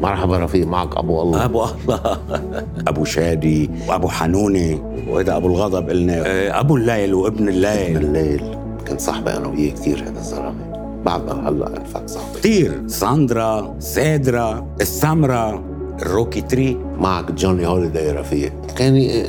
مرحبا 0.00 0.38
رفيق 0.38 0.66
معك 0.66 0.96
أبو 0.96 1.22
الله. 1.22 1.44
أبو 1.44 1.64
الله. 1.64 2.18
أبو 2.88 3.04
شادي 3.04 3.70
وأبو 3.88 4.08
حنونة. 4.08 4.78
وهذا 5.08 5.36
أبو 5.36 5.46
الغضب 5.46 5.90
قلنا. 5.90 6.26
آه، 6.26 6.60
أبو 6.60 6.76
الليل 6.76 7.14
وابن 7.14 7.48
الليل. 7.48 7.96
ابن 7.96 8.06
الليل. 8.06 8.56
كنت 8.88 9.00
صاحبي 9.00 9.30
أنا 9.30 9.48
وياه 9.48 9.70
كثير 9.70 10.02
هذا 10.02 10.18
الزلمة. 10.18 10.69
بعدنا 11.04 11.48
هلا 11.48 11.66
عرفك 11.66 12.08
صاحبي. 12.08 12.38
كثير 12.38 12.82
ساندرا 12.86 13.74
سادرا 13.78 14.66
السمرة 14.80 15.64
الروكي 16.02 16.40
تري. 16.40 16.78
معك 16.98 17.32
جوني 17.32 17.66
هوليداي 17.66 18.12
رفيق. 18.12 18.52
كان 18.76 19.24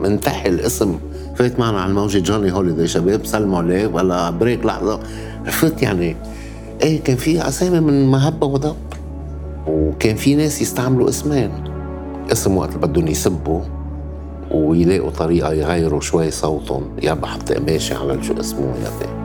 منتحي 0.00 0.48
الاسم. 0.48 0.98
فات 1.36 1.58
معنا 1.58 1.80
على 1.80 1.90
الموجة 1.90 2.18
جوني 2.18 2.52
هوليداي 2.52 2.86
شباب. 2.86 3.26
سلموا 3.26 3.58
عليه. 3.58 3.86
ولا 3.86 4.30
بريك 4.30 4.66
لحظة. 4.66 5.00
عرفت 5.44 5.82
يعني 5.82 6.16
إيه 6.82 7.02
كان 7.02 7.16
في 7.16 7.48
اسامي 7.48 7.80
من 7.80 8.06
مهبة 8.06 8.46
وضب 8.46 8.76
وكان 9.66 10.16
في 10.16 10.34
ناس 10.34 10.62
يستعملوا 10.62 11.08
اسمين. 11.08 11.50
اسم 12.32 12.56
وقت 12.56 12.74
اللي 12.74 12.86
بدهم 12.86 13.08
يسبوا 13.08 13.60
ويلاقوا 14.50 15.10
طريقة 15.10 15.52
يغيروا 15.52 16.00
شوي 16.00 16.30
صوتهم. 16.30 16.82
يا 17.02 17.14
بحط 17.14 17.52
قماشة 17.52 17.98
على 17.98 18.22
شو 18.22 18.40
اسمه 18.40 18.74
يا 18.84 19.15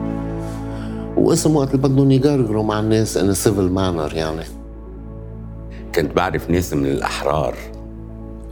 واسم 1.22 1.56
وقت 1.56 1.74
اللي 1.74 1.88
بدهم 1.88 2.10
يقرقروا 2.10 2.64
مع 2.64 2.80
الناس 2.80 3.16
uncivil 3.16 3.70
manner 3.70 4.14
يعني. 4.14 4.44
كنت 5.94 6.16
بعرف 6.16 6.50
ناس 6.50 6.72
من 6.72 6.86
الأحرار 6.86 7.54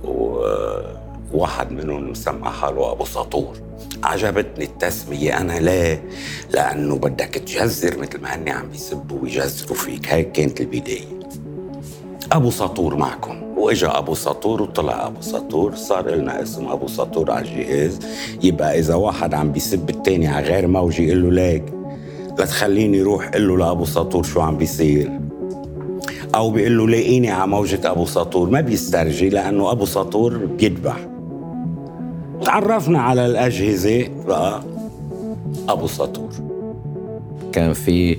وواحد 0.05 1.73
منهم 1.73 2.11
مسمى 2.11 2.49
حاله 2.49 2.93
أبو 2.93 3.05
سطور 3.05 3.57
عجبتني 4.03 4.65
التسمية. 4.65 5.41
أنا 5.41 5.53
ليه؟ 5.53 6.03
لأنه 6.55 6.97
بدك 6.97 7.35
تجزر 7.35 7.99
مثل 7.99 8.21
ما 8.21 8.35
هني 8.35 8.51
عم 8.51 8.69
بيسبوا 8.69 9.19
ويجزروا 9.23 9.77
فيك. 9.77 10.09
هيك 10.09 10.33
كانت 10.33 10.61
البداية. 10.61 11.21
أبو 12.33 12.51
سطور 12.51 12.97
معكم. 12.97 13.43
وإجا 13.57 13.99
أبو 13.99 14.15
سطور 14.15 14.63
وطلع 14.63 15.07
أبو 15.07 15.21
سطور 15.21 15.75
صار 15.75 16.11
لنا 16.11 16.43
اسم 16.43 16.67
أبو 16.67 16.89
سطور 16.89 17.31
على 17.31 17.49
الجهاز. 17.49 17.99
يبقى 18.43 18.79
إذا 18.79 18.95
واحد 18.95 19.35
عم 19.35 19.53
بيسب 19.53 19.91
الثاني 19.91 20.29
على 20.29 20.47
غير 20.47 20.67
موجي 20.67 21.07
يقول 21.07 21.23
له 21.23 21.31
ليك. 21.31 21.80
لا 22.39 22.45
تخليني 22.45 23.03
روح 23.03 23.37
له 23.37 23.59
لأبو 23.59 23.85
سطور 23.85 24.23
شو 24.23 24.41
عم 24.41 24.57
بيصير. 24.57 25.11
أو 26.35 26.51
بيقول 26.51 26.79
له 26.79 26.89
لاقيني 26.89 27.31
على 27.31 27.51
موجة 27.51 27.91
أبو 27.91 28.05
سطور. 28.05 28.51
ما 28.51 28.61
بيسترجي 28.61 29.29
لأنه 29.29 29.71
أبو 29.71 29.85
سطور 29.85 30.37
بيذبح 30.37 30.97
تعرفنا 32.45 33.01
على 33.01 33.27
الأجهزة 33.27 34.09
بقى 34.27 34.63
أبو 35.69 35.87
سطور. 35.87 36.31
كان 37.53 37.73
في 37.73 38.19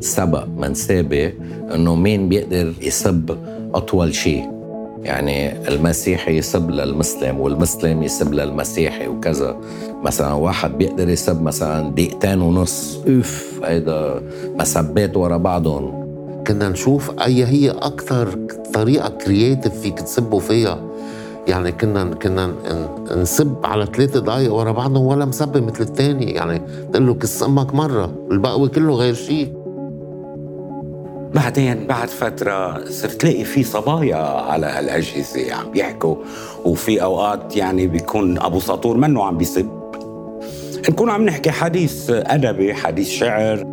سبق 0.00 0.44
من 0.56 0.74
سابق 0.74 1.32
إنه 1.74 1.94
مين 1.94 2.28
بيقدر 2.28 2.74
يسب 2.82 3.38
أطول 3.74 4.14
شيء. 4.14 4.61
يعني 5.02 5.68
المسيحي 5.68 6.36
يسب 6.36 6.70
للمسلم 6.70 7.40
والمسلم 7.40 8.02
يسب 8.02 8.34
للمسيحي 8.34 9.08
وكذا. 9.08 9.56
مثلا 10.02 10.32
واحد 10.32 10.78
بيقدر 10.78 11.08
يسب 11.08 11.42
مثلا 11.42 11.90
دقيقتين 11.90 12.42
ونص. 12.42 13.00
أوف. 13.08 13.60
هيدا 13.64 14.22
مسبات 14.58 15.16
ورا 15.16 15.36
بعضهم. 15.36 16.02
كنا 16.46 16.68
نشوف 16.68 17.10
أي 17.20 17.44
هي 17.44 17.70
أكثر 17.70 18.38
طريقة 18.74 19.08
كرييتيف 19.08 19.80
فيك 19.80 20.00
تسبوا 20.00 20.40
فيها. 20.40 20.80
يعني 21.48 21.72
كنا 21.72 22.04
كنا 22.04 22.52
نسب 23.16 23.56
على 23.64 23.86
ثلاثة 23.86 24.20
دقايق 24.20 24.54
ورا 24.54 24.72
بعضهم 24.72 25.06
ولا 25.06 25.24
مسبة 25.24 25.60
مثل 25.60 25.80
الثاني 25.80 26.30
يعني 26.30 26.62
تقول 26.92 27.06
له 27.06 27.14
كس 27.14 27.42
أمك 27.42 27.74
مرة 27.74 28.12
البقوي 28.30 28.68
كله 28.68 28.94
غير 28.94 29.14
شيء. 29.14 29.61
بعدين 31.34 31.86
بعد 31.86 32.08
فترة 32.08 32.84
صرت 32.84 33.12
تلاقي 33.12 33.44
في 33.44 33.62
صبايا 33.64 34.16
على 34.16 34.66
هالأجهزة 34.66 35.54
عم 35.54 35.70
بيحكوا 35.70 36.16
وفي 36.64 37.02
أوقات 37.02 37.56
يعني 37.56 37.86
بيكون 37.86 38.38
أبو 38.38 38.60
سطور 38.60 38.96
منه 38.96 39.24
عم 39.24 39.38
بيسب 39.38 39.82
نكون 40.88 41.10
عم 41.10 41.24
نحكي 41.24 41.50
حديث 41.50 42.10
أدبي 42.10 42.74
حديث 42.74 43.08
شعر. 43.08 43.64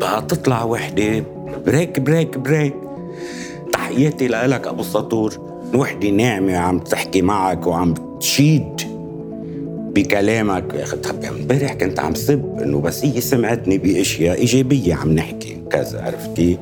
بقى 0.00 0.22
تطلع 0.22 0.64
وحدة 0.64 1.24
break 1.66 2.00
break 2.00 2.38
break. 2.38 2.74
تحياتي 3.72 4.28
لك 4.28 4.66
أبو 4.66 4.82
سطور. 4.82 5.60
وحدة 5.74 6.08
ناعمة 6.08 6.56
عم 6.56 6.78
تحكي 6.78 7.22
معك 7.22 7.66
وعم 7.66 7.94
تشيد. 8.20 8.99
بكلامك 9.94 10.74
امبارح 11.28 11.72
كنت 11.72 12.00
عم 12.00 12.14
سب 12.14 12.58
إنه 12.62 12.80
بس 12.80 13.04
هي 13.04 13.20
سمعتني 13.20 13.78
بأشياء 13.78 14.38
إيجابية 14.38 14.94
عم 14.94 15.12
نحكي. 15.12 15.62
كذا 15.70 16.02
عرفتي؟ 16.02 16.58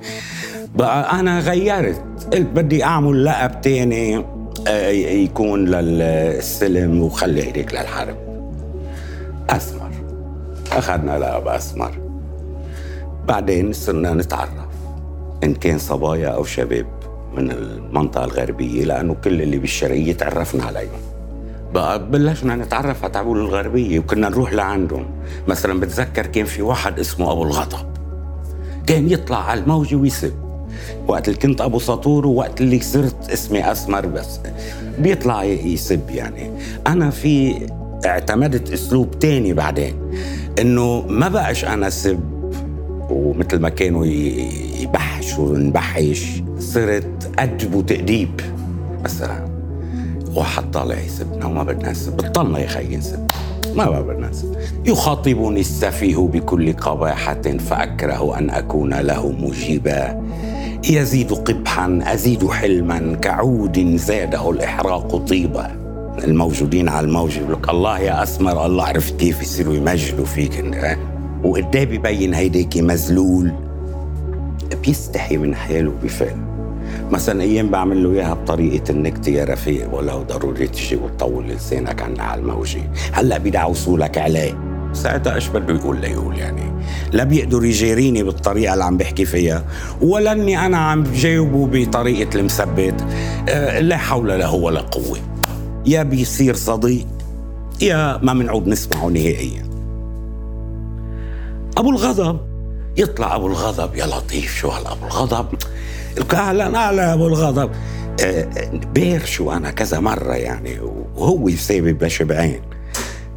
بقى 0.76 1.20
أنا 1.20 1.40
غيرت. 1.40 2.02
قلت 2.32 2.46
بدي 2.54 2.84
أعمل 2.84 3.24
لقب 3.24 3.60
تاني 3.60 4.24
آه، 4.68 4.88
يكون 4.88 5.64
للسلم 5.68 7.00
وخلي 7.02 7.42
هيك 7.42 7.72
للحرب. 7.72 8.16
أسمر. 9.50 9.90
أخذنا 10.72 11.18
لقب 11.18 11.48
أسمر. 11.48 11.92
بعدين 13.28 13.72
صرنا 13.72 14.14
نتعرف. 14.14 14.50
إن 15.44 15.54
كان 15.54 15.78
صبايا 15.78 16.28
أو 16.28 16.44
شباب 16.44 16.86
من 17.36 17.50
المنطقة 17.50 18.24
الغربية 18.24 18.84
لأنه 18.84 19.14
كل 19.14 19.42
اللي 19.42 19.58
بالشرقية 19.58 20.12
تعرفنا 20.12 20.64
عليهم. 20.64 21.07
بلشنا 22.10 22.56
نتعرف 22.56 23.04
على 23.04 23.12
تعبول 23.12 23.38
الغربية 23.38 23.98
وكنا 23.98 24.28
نروح 24.28 24.52
لعندهم. 24.52 25.06
مثلا 25.48 25.80
بتذكر 25.80 26.26
كان 26.26 26.44
في 26.44 26.62
واحد 26.62 26.98
اسمه 26.98 27.32
أبو 27.32 27.42
الغضب 27.42 27.88
كان 28.86 29.10
يطلع 29.10 29.50
على 29.50 29.60
الموجة 29.60 29.96
ويسب. 29.96 30.32
وقت 31.08 31.28
اللي 31.28 31.40
كنت 31.40 31.60
أبو 31.60 31.78
سطور 31.78 32.26
ووقت 32.26 32.60
اللي 32.60 32.80
صرت 32.80 33.30
اسمي 33.30 33.72
أسمر 33.72 34.06
بس. 34.06 34.40
بيطلع 34.98 35.44
يسب 35.44 36.10
يعني. 36.10 36.50
أنا 36.86 37.10
في 37.10 37.66
اعتمدت 38.06 38.72
أسلوب 38.72 39.18
تاني 39.18 39.52
بعدين. 39.52 39.94
إنه 40.60 41.04
ما 41.08 41.28
بقاش 41.28 41.64
أنا 41.64 41.90
سب. 41.90 42.20
ومثل 43.10 43.58
ما 43.58 43.68
كانوا 43.68 44.06
يبحشوا 44.82 45.48
ونبحش. 45.48 46.42
صرت 46.58 47.30
أدب 47.38 47.74
وتأديب 47.74 48.40
مثلا. 49.04 49.57
واحد 50.34 50.70
طالع 50.70 50.98
يسبنا 51.00 51.46
وما 51.46 51.62
بدنا 51.62 51.90
نسب 51.90 52.16
بطلنا 52.16 52.58
يا 52.58 52.66
خي 52.66 52.96
نسب 52.96 53.26
ما 53.74 54.00
بدنا 54.00 54.28
نسب 54.28 54.56
يخاطبني 54.86 55.60
السفيه 55.60 56.16
بكل 56.16 56.72
قباحة 56.72 57.42
فأكره 57.42 58.38
أن 58.38 58.50
أكون 58.50 58.94
له 58.94 59.28
مجيبا. 59.28 60.22
يزيد 60.90 61.32
قبحا 61.32 62.00
أزيد 62.02 62.48
حلما. 62.50 63.14
كعود 63.22 63.96
زاده 63.96 64.50
الإحراق 64.50 65.16
طيبا. 65.16 65.70
الموجودين 66.24 66.88
على 66.88 67.06
الموج 67.06 67.36
يقول 67.36 67.52
لك 67.52 67.68
الله 67.68 67.98
يا 67.98 68.22
أسمر 68.22 68.66
الله 68.66 68.84
عرفت 68.84 69.20
كيف 69.20 69.42
يصيروا 69.42 69.74
يمجدوا 69.74 70.24
فيك. 70.24 70.64
وقدام 71.44 71.84
ببين 71.84 72.34
هيديك 72.34 72.76
مزلول 72.76 73.52
بيستحي 74.84 75.36
من 75.36 75.54
حاله 75.54 75.92
بفعل. 76.02 76.57
مثلا 77.10 77.42
أيام 77.42 77.70
بعمل 77.70 78.04
له 78.04 78.12
إياها 78.12 78.34
بطريقة 78.34 78.90
النكته 78.90 79.30
يا 79.30 79.44
رفيق 79.44 79.94
ولو 79.94 80.22
ضروري 80.22 80.66
تجي 80.66 80.96
وتطول 80.96 81.46
لسانك 81.48 82.02
عنا 82.02 82.22
على 82.22 82.40
الموجه 82.40 82.90
هلأ 83.12 83.38
بيدعوسوا 83.38 83.98
لك 83.98 84.18
عليه. 84.18 84.58
ساعتها 84.92 85.34
إيش 85.34 85.48
بده 85.48 85.74
يقول 85.74 86.00
ليقول 86.00 86.38
يعني؟ 86.38 86.62
لا 87.12 87.24
بيقدر 87.24 87.64
يجاريني 87.64 88.22
بالطريقة 88.22 88.72
اللي 88.72 88.84
عم 88.84 88.96
بحكي 88.96 89.24
فيها 89.24 89.64
ولا 90.00 90.32
إني 90.32 90.66
أنا 90.66 90.78
عم 90.78 91.02
بجاوبه 91.02 91.66
بطريقة 91.66 92.38
المثبت. 92.38 93.04
آه، 93.48 93.80
لا 93.80 93.96
حول 93.96 94.28
له 94.28 94.54
ولا 94.54 94.80
قوة. 94.80 95.18
يا 95.86 96.02
بيصير 96.02 96.54
صديق 96.54 97.06
يا 97.80 98.18
ما 98.22 98.32
بنعود 98.34 98.68
نسمعه 98.68 99.06
نهائيا. 99.06 99.68
أبو 101.76 101.90
الغضب 101.90 102.40
يطلع 102.96 103.36
أبو 103.36 103.46
الغضب 103.46 103.94
يا 103.96 104.06
لطيف 104.06 104.56
شو 104.56 104.68
هلا 104.68 104.92
ابو 104.92 105.06
الغضب؟ 105.06 105.46
أهلا 106.32 106.88
أهلا 106.88 107.14
أبو 107.14 107.26
الغضب. 107.26 107.70
آه، 108.24 108.48
بير 108.94 109.24
شو 109.24 109.52
أنا 109.52 109.70
كذا 109.70 110.00
مرة 110.00 110.32
يعني 110.34 110.80
وهو 111.16 111.50
سبب 111.50 111.98
بشبعين 111.98 112.60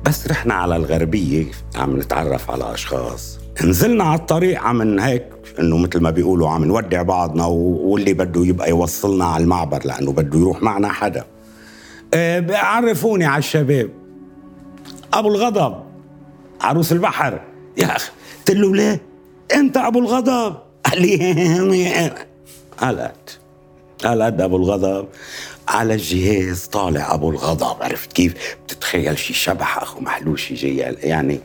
بس 0.05 0.27
رحنا 0.27 0.53
على 0.53 0.75
الغربية 0.75 1.45
عم 1.75 1.97
نتعرف 1.97 2.51
على 2.51 2.73
أشخاص. 2.73 3.39
نزلنا 3.63 4.03
على 4.03 4.19
الطريق 4.19 4.61
عم 4.61 4.99
هيك 4.99 5.25
إنه 5.59 5.77
مثل 5.77 5.99
ما 6.01 6.09
بيقولوا 6.09 6.49
عم 6.49 6.63
نودع 6.65 7.01
بعضنا 7.01 7.45
واللي 7.45 8.13
بده 8.13 8.45
يبقى 8.45 8.69
يوصلنا 8.69 9.25
على 9.25 9.43
المعبر 9.43 9.85
لأنه 9.85 10.11
بده 10.11 10.39
يروح 10.39 10.63
معنا 10.63 10.89
حدا. 10.89 11.25
آه، 12.13 12.45
عرفوني 12.57 13.25
على 13.25 13.39
الشباب. 13.39 13.89
أبو 15.13 15.27
الغضب 15.27 15.83
عروس 16.61 16.91
البحر. 16.91 17.41
يا 17.77 17.95
أخي 17.95 18.11
قلت 18.37 18.57
له 18.57 18.75
ليه؟ 18.75 19.01
أنت 19.55 19.77
أبو 19.77 19.99
الغضب. 19.99 20.55
قال 20.85 21.01
لي 21.01 22.11
قلقت 22.81 23.39
قلقت 24.03 24.41
أبو 24.41 24.57
الغضب. 24.57 25.07
على 25.67 25.93
الجهاز 25.93 26.65
طالع 26.65 27.13
أبو 27.13 27.29
الغضب. 27.29 27.83
عرفت 27.83 28.13
كيف؟ 28.13 28.57
بتتخيل 28.65 29.17
شي 29.17 29.33
شبح 29.33 29.77
أخو 29.77 29.99
محلوشي 29.99 30.53
جاي 30.53 30.77
يعني 30.77 31.39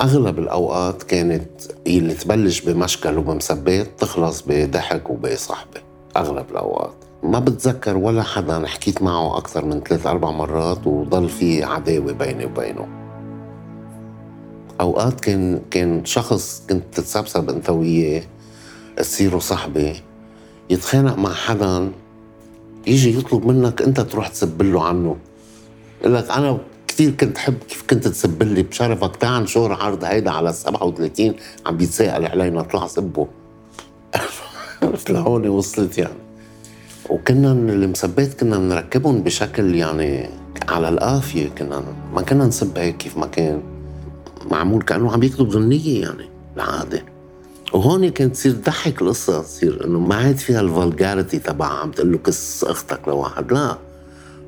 أغلب 0.00 0.38
الأوقات 0.38 1.02
كانت 1.02 1.50
اللي 1.86 2.14
تبلش 2.14 2.60
بمشكل 2.60 3.18
وبمسبات 3.18 3.88
تخلص 3.98 4.44
بضحك 4.46 5.10
وبصحبة. 5.10 5.80
أغلب 6.16 6.50
الأوقات. 6.50 6.94
ما 7.22 7.38
بتذكر 7.38 7.96
ولا 7.96 8.22
حدا 8.22 8.66
حكيت 8.66 9.02
معه 9.02 9.38
أكثر 9.38 9.64
من 9.64 9.80
ثلاث 9.80 10.06
أربع 10.06 10.30
مرات 10.30 10.86
وضل 10.86 11.28
في 11.28 11.64
عداوة 11.64 12.12
بيني 12.12 12.44
وبينه. 12.44 12.88
أوقات 14.80 15.20
كان 15.20 15.60
كان 15.70 16.04
شخص 16.04 16.62
كنت 16.70 16.84
تتسبسب 16.92 17.50
أنت 17.50 17.70
وياه. 17.70 18.22
تصيروا 19.02 19.40
صحبه 19.40 19.96
يتخانق 20.70 21.18
مع 21.18 21.32
حدا 21.32 21.90
يجي 22.86 23.18
يطلب 23.18 23.46
منك 23.46 23.82
انت 23.82 24.00
تروح 24.00 24.28
تسب 24.28 24.62
له 24.62 24.84
عنه. 24.84 25.16
يقول 26.00 26.14
لك 26.14 26.30
أنا 26.30 26.58
كثير 26.88 27.10
كنت 27.10 27.38
حب 27.38 27.54
كيف 27.68 27.84
كنت 27.90 28.08
تسب 28.08 28.42
لي 28.42 28.62
بشرفك 28.62 29.16
تعال 29.16 29.42
نشور 29.42 29.72
عرض 29.72 30.04
هيدا 30.04 30.30
على 30.30 30.52
37 30.52 31.34
عم 31.66 31.76
بيتساءل 31.76 32.26
علينا 32.26 32.60
اطلع 32.60 32.86
سبه. 32.86 33.26
لهون 35.10 35.48
وصلت 35.48 35.98
يعني. 35.98 36.14
وكنا 37.10 37.52
المسبات 37.52 38.40
كنا 38.40 38.58
نركبهم 38.58 39.22
بشكل 39.22 39.74
يعني 39.74 40.28
على 40.68 40.88
القافية 40.88 41.48
كنا 41.48 41.84
ما 42.14 42.22
كنا 42.22 42.46
نسب 42.46 42.78
هيك 42.78 42.96
كيف 42.96 43.18
ما 43.18 43.26
كان. 43.26 43.62
معمول 44.50 44.82
كأنه 44.82 45.12
عم 45.12 45.22
يكتب 45.22 45.48
غنية 45.48 46.02
يعني 46.02 46.28
العادة. 46.56 47.09
وهون 47.72 48.08
كانت 48.08 48.34
تصير 48.34 48.52
تضحك 48.52 49.02
القصة 49.02 49.42
تصير 49.42 49.84
إنه 49.84 49.98
ما 49.98 50.14
عاد 50.14 50.36
فيها 50.36 50.60
الفولجاريتي 50.60 51.38
تبع 51.38 51.66
عم 51.66 51.90
تقول 51.90 52.12
له 52.12 52.18
كس 52.18 52.64
أختك 52.64 53.08
لواحد 53.08 53.52
لا. 53.52 53.78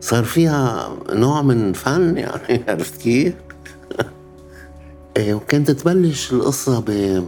صار 0.00 0.24
فيها 0.24 0.92
نوع 1.10 1.42
من 1.42 1.72
فن 1.72 2.16
يعني 2.16 2.64
عرفت 2.68 3.00
كيف؟ 3.00 3.34
إيه 5.16 5.34
وكانت 5.34 5.70
تبلش 5.70 6.32
القصة 6.32 6.80
ب 6.80 7.22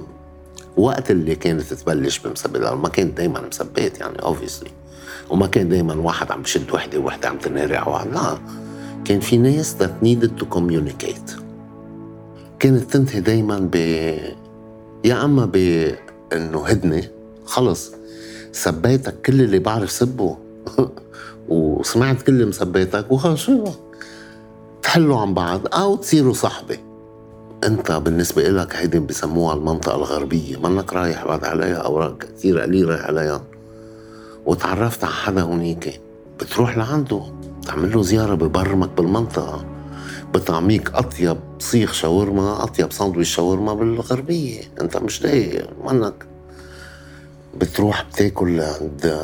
وقت 0.77 1.11
اللي 1.11 1.35
كانت 1.35 1.75
تبلش 1.75 2.19
بمسبات 2.19 2.73
ما 2.73 2.89
كانت 2.89 3.17
دايما 3.17 3.41
مسبات 3.49 4.01
يعني 4.01 4.23
اوبسلي 4.23 4.71
وما 5.31 5.47
كان 5.47 5.69
دايما 5.69 5.95
واحد 5.95 6.33
عم 6.33 6.43
بشد 6.43 6.71
وحدة 6.71 6.99
ووحده 6.99 7.29
عم 7.29 7.39
تنهري 7.39 7.77
على 7.77 7.93
واحد 7.93 8.13
لا. 8.13 8.39
كان 9.05 9.21
في 9.21 9.37
ناس 9.37 9.77
that 9.81 10.05
needed 10.05 10.43
to 10.43 10.57
communicate. 10.57 11.41
كانت 12.59 12.93
تنتهي 12.93 13.21
دايما 13.21 13.69
ب 13.73 13.77
يا 15.05 15.25
أما 15.25 15.47
بانه 15.47 16.67
هدنة 16.67 17.03
خلص 17.45 17.93
سبيتك 18.53 19.15
كل 19.27 19.43
اللي 19.43 19.59
بعرف 19.59 19.91
سبه. 19.91 20.37
وسمعت 21.49 22.23
كل 22.23 22.47
مسبيتك 22.47 23.13
وخلص 23.13 23.41
شو 23.41 23.65
تحلوا 24.83 25.21
عن 25.21 25.35
بعض 25.35 25.61
أو 25.75 25.97
تصيروا 25.97 26.33
صحبه 26.33 26.79
أنت 27.65 27.93
بالنسبة 27.93 28.43
لك 28.43 28.77
هيدي 28.77 28.99
بسموها 28.99 29.55
المنطقة 29.55 29.97
الغربية 29.97 30.57
منك 30.57 30.93
رايح 30.93 31.27
بعد 31.27 31.45
عليها 31.45 31.77
أوراق 31.77 32.19
كثير 32.19 32.61
قليل 32.61 32.89
رايح 32.89 33.07
عليها. 33.07 33.43
وتعرفت 34.47 35.05
على 35.05 35.13
حدا 35.15 35.43
هونيك 35.43 36.01
بتروح 36.41 36.77
لعنده 36.79 37.23
تعمل 37.67 37.93
له 37.93 38.03
زيارة 38.03 38.35
ببرمك 38.35 38.91
بالمنطقة. 38.97 39.74
بطعميك 40.35 40.95
أطيب 40.95 41.37
صيخ 41.59 41.93
شاورما 41.93 42.63
أطيب 42.65 42.93
ساندويش 42.93 43.35
شاورما 43.35 43.75
بالغربية. 43.75 44.61
أنت 44.81 44.97
مش 44.97 45.23
لاقي 45.23 45.69
منك. 45.85 46.27
بتروح 47.57 48.07
بتاكل 48.13 48.61
عند 48.61 49.21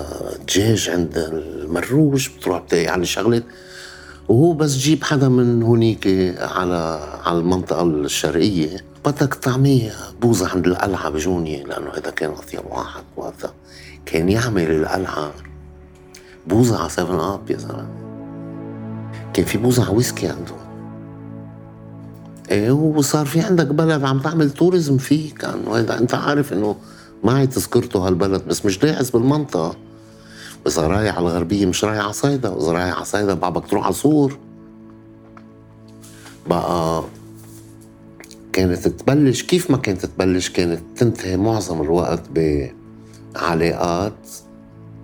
دجاج 0.46 0.90
عند 0.90 1.18
المروج 1.18 2.28
بتروح 2.38 2.58
بتلاقي 2.58 2.88
على 2.88 3.06
شغلة. 3.06 3.42
وهو 4.28 4.52
بس 4.52 4.76
جيب 4.76 5.04
حدا 5.04 5.28
من 5.28 5.62
هونيك 5.62 6.06
على 6.38 7.00
على 7.24 7.38
المنطقة 7.38 7.82
الشرقية. 7.82 8.84
بدك 9.04 9.34
طعمية 9.34 9.92
بوزة 10.22 10.48
عند 10.48 10.66
القلعة 10.66 11.10
بجونية 11.10 11.64
لأنه 11.64 11.90
هذا 11.90 12.10
كان 12.10 12.30
أطيب 12.30 12.60
واحد 12.70 13.02
وقتها 13.16 13.54
كان 14.06 14.28
يعمل 14.28 14.70
القلعة 14.70 15.32
بوزة 16.46 16.78
على 16.78 16.88
7 16.88 17.34
أب 17.34 17.50
يا 17.50 17.56
زلمة. 17.56 17.88
كان 19.34 19.44
في 19.44 19.58
بوزة 19.58 19.84
على 19.84 19.96
ويسكي 19.96 20.28
عنده. 20.28 20.59
إيه 22.50 22.70
وصار 22.70 23.26
في 23.26 23.40
عندك 23.40 23.66
بلد 23.66 24.04
عم 24.04 24.18
تعمل 24.18 24.50
توريزم 24.50 24.98
فيه 24.98 25.34
كان. 25.34 25.60
وهذا 25.66 25.98
أنت 25.98 26.14
عارف 26.14 26.52
إنه 26.52 26.76
معي 27.24 27.46
تذكرته 27.46 28.06
هالبلد 28.06 28.44
بس 28.48 28.66
مش 28.66 28.78
داعس 28.78 29.10
بالمنطقة. 29.10 29.76
اذا 30.66 30.86
رايح 30.86 31.16
على 31.16 31.26
الغربية 31.26 31.66
مش 31.66 31.84
رايح 31.84 32.04
على 32.04 32.12
صيدا. 32.12 32.48
وإذا 32.48 32.72
رايح 32.72 32.96
على 32.96 33.04
صيدا 33.04 33.34
بعدك 33.34 33.66
تروح 33.66 33.84
على 33.84 33.94
صور 33.94 34.38
بقى 36.46 37.04
كانت 38.52 38.88
تبلش 38.88 39.42
كيف 39.42 39.70
ما 39.70 39.76
كانت 39.76 40.06
تبلش 40.06 40.50
كانت 40.50 40.80
تنتهي 40.96 41.36
معظم 41.36 41.82
الوقت 41.82 42.22
بعلاقات 43.34 44.28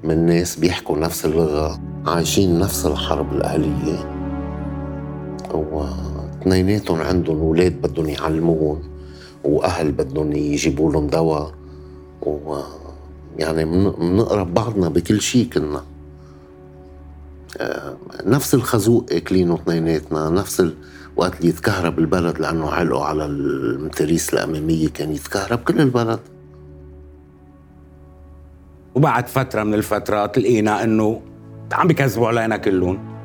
من 0.05 0.27
ناس 0.27 0.57
بيحكوا 0.57 0.99
نفس 0.99 1.25
اللغة 1.25 1.81
عايشين 2.07 2.59
نفس 2.59 2.87
الحرب 2.87 3.33
الأهلية. 3.33 4.13
واثنيناتهم 6.47 7.01
عندهم 7.01 7.41
أولاد 7.41 7.73
بدهم 7.83 8.09
يعلموهم 8.09 8.83
وأهل 9.45 9.93
بدهم 9.93 10.33
يجيبوا 10.33 10.93
لهم 10.93 11.07
دواء 11.07 11.55
و 12.23 12.61
يعني 13.39 13.65
بنقرب 13.65 14.55
بعضنا 14.55 14.89
بكل 14.89 15.21
شيء 15.21 15.49
كنا. 15.53 15.83
آه، 17.59 17.97
نفس 18.27 18.55
الخازوق 18.55 19.07
اكلينه 19.13 19.55
اثنيناتنا 19.55 20.31
نفس 20.31 20.67
وقت 21.17 21.37
اللي 21.37 21.49
يتكهرب 21.49 21.99
البلد 21.99 22.39
لأنه 22.39 22.71
علقوا 22.71 23.05
على 23.05 23.25
المتريس 23.25 24.35
الأمامية 24.35 24.89
كان 24.89 25.13
يتكهرب 25.13 25.59
كل 25.59 25.81
البلد. 25.81 26.21
وبعد 28.95 29.27
فترة 29.29 29.63
من 29.63 29.75
الفترات 29.75 30.39
لقينا 30.39 30.85
إنه 30.85 31.21
عم 31.73 31.87
بيكذبوا 31.89 32.29
علينا 32.29 32.57
كلهم. 32.57 33.16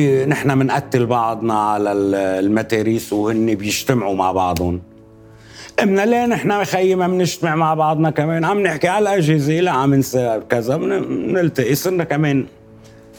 نحن 0.00 0.58
بنقتل 0.58 1.06
بعضنا 1.06 1.54
على 1.54 1.92
المتاريس 1.92 3.12
وهن 3.12 3.54
بيجتمعوا 3.54 4.14
مع 4.14 4.32
بعضهم. 4.32 4.80
امنا 5.82 6.06
ليه 6.06 6.26
نحن 6.26 6.64
خيي 6.64 6.94
ما 6.94 7.08
بنجتمع 7.08 7.54
مع 7.54 7.74
بعضنا 7.74 8.10
كمان؟ 8.10 8.44
عم 8.44 8.60
نحكي 8.60 8.88
على 8.88 9.02
الأجهزة 9.02 9.60
لا 9.60 9.70
عم 9.70 10.00
كذا 10.50 10.76
بنلتقي 10.76 11.74
صرنا 11.74 12.04
كمان 12.04 12.46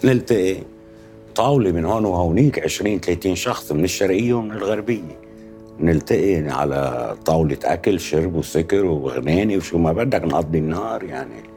نلتقي. 0.04 0.56
طاولة 1.36 1.72
من 1.72 1.86
هون 1.86 2.06
وهونيك 2.06 2.60
20 2.60 3.00
30 3.00 3.36
شخص 3.36 3.72
من 3.72 3.84
الشرقية 3.84 4.34
ومن 4.34 4.52
الغربية. 4.52 5.20
نلتقي 5.80 6.36
على 6.36 7.16
طاولة 7.26 7.58
أكل 7.64 8.00
شرب 8.00 8.36
وسكر 8.36 8.86
وغناني 8.86 9.58
وشو 9.58 9.78
ما 9.78 9.94
بدك 9.94 10.24
نقضي 10.24 10.58
النهار 10.58 11.04
يعني. 11.04 11.55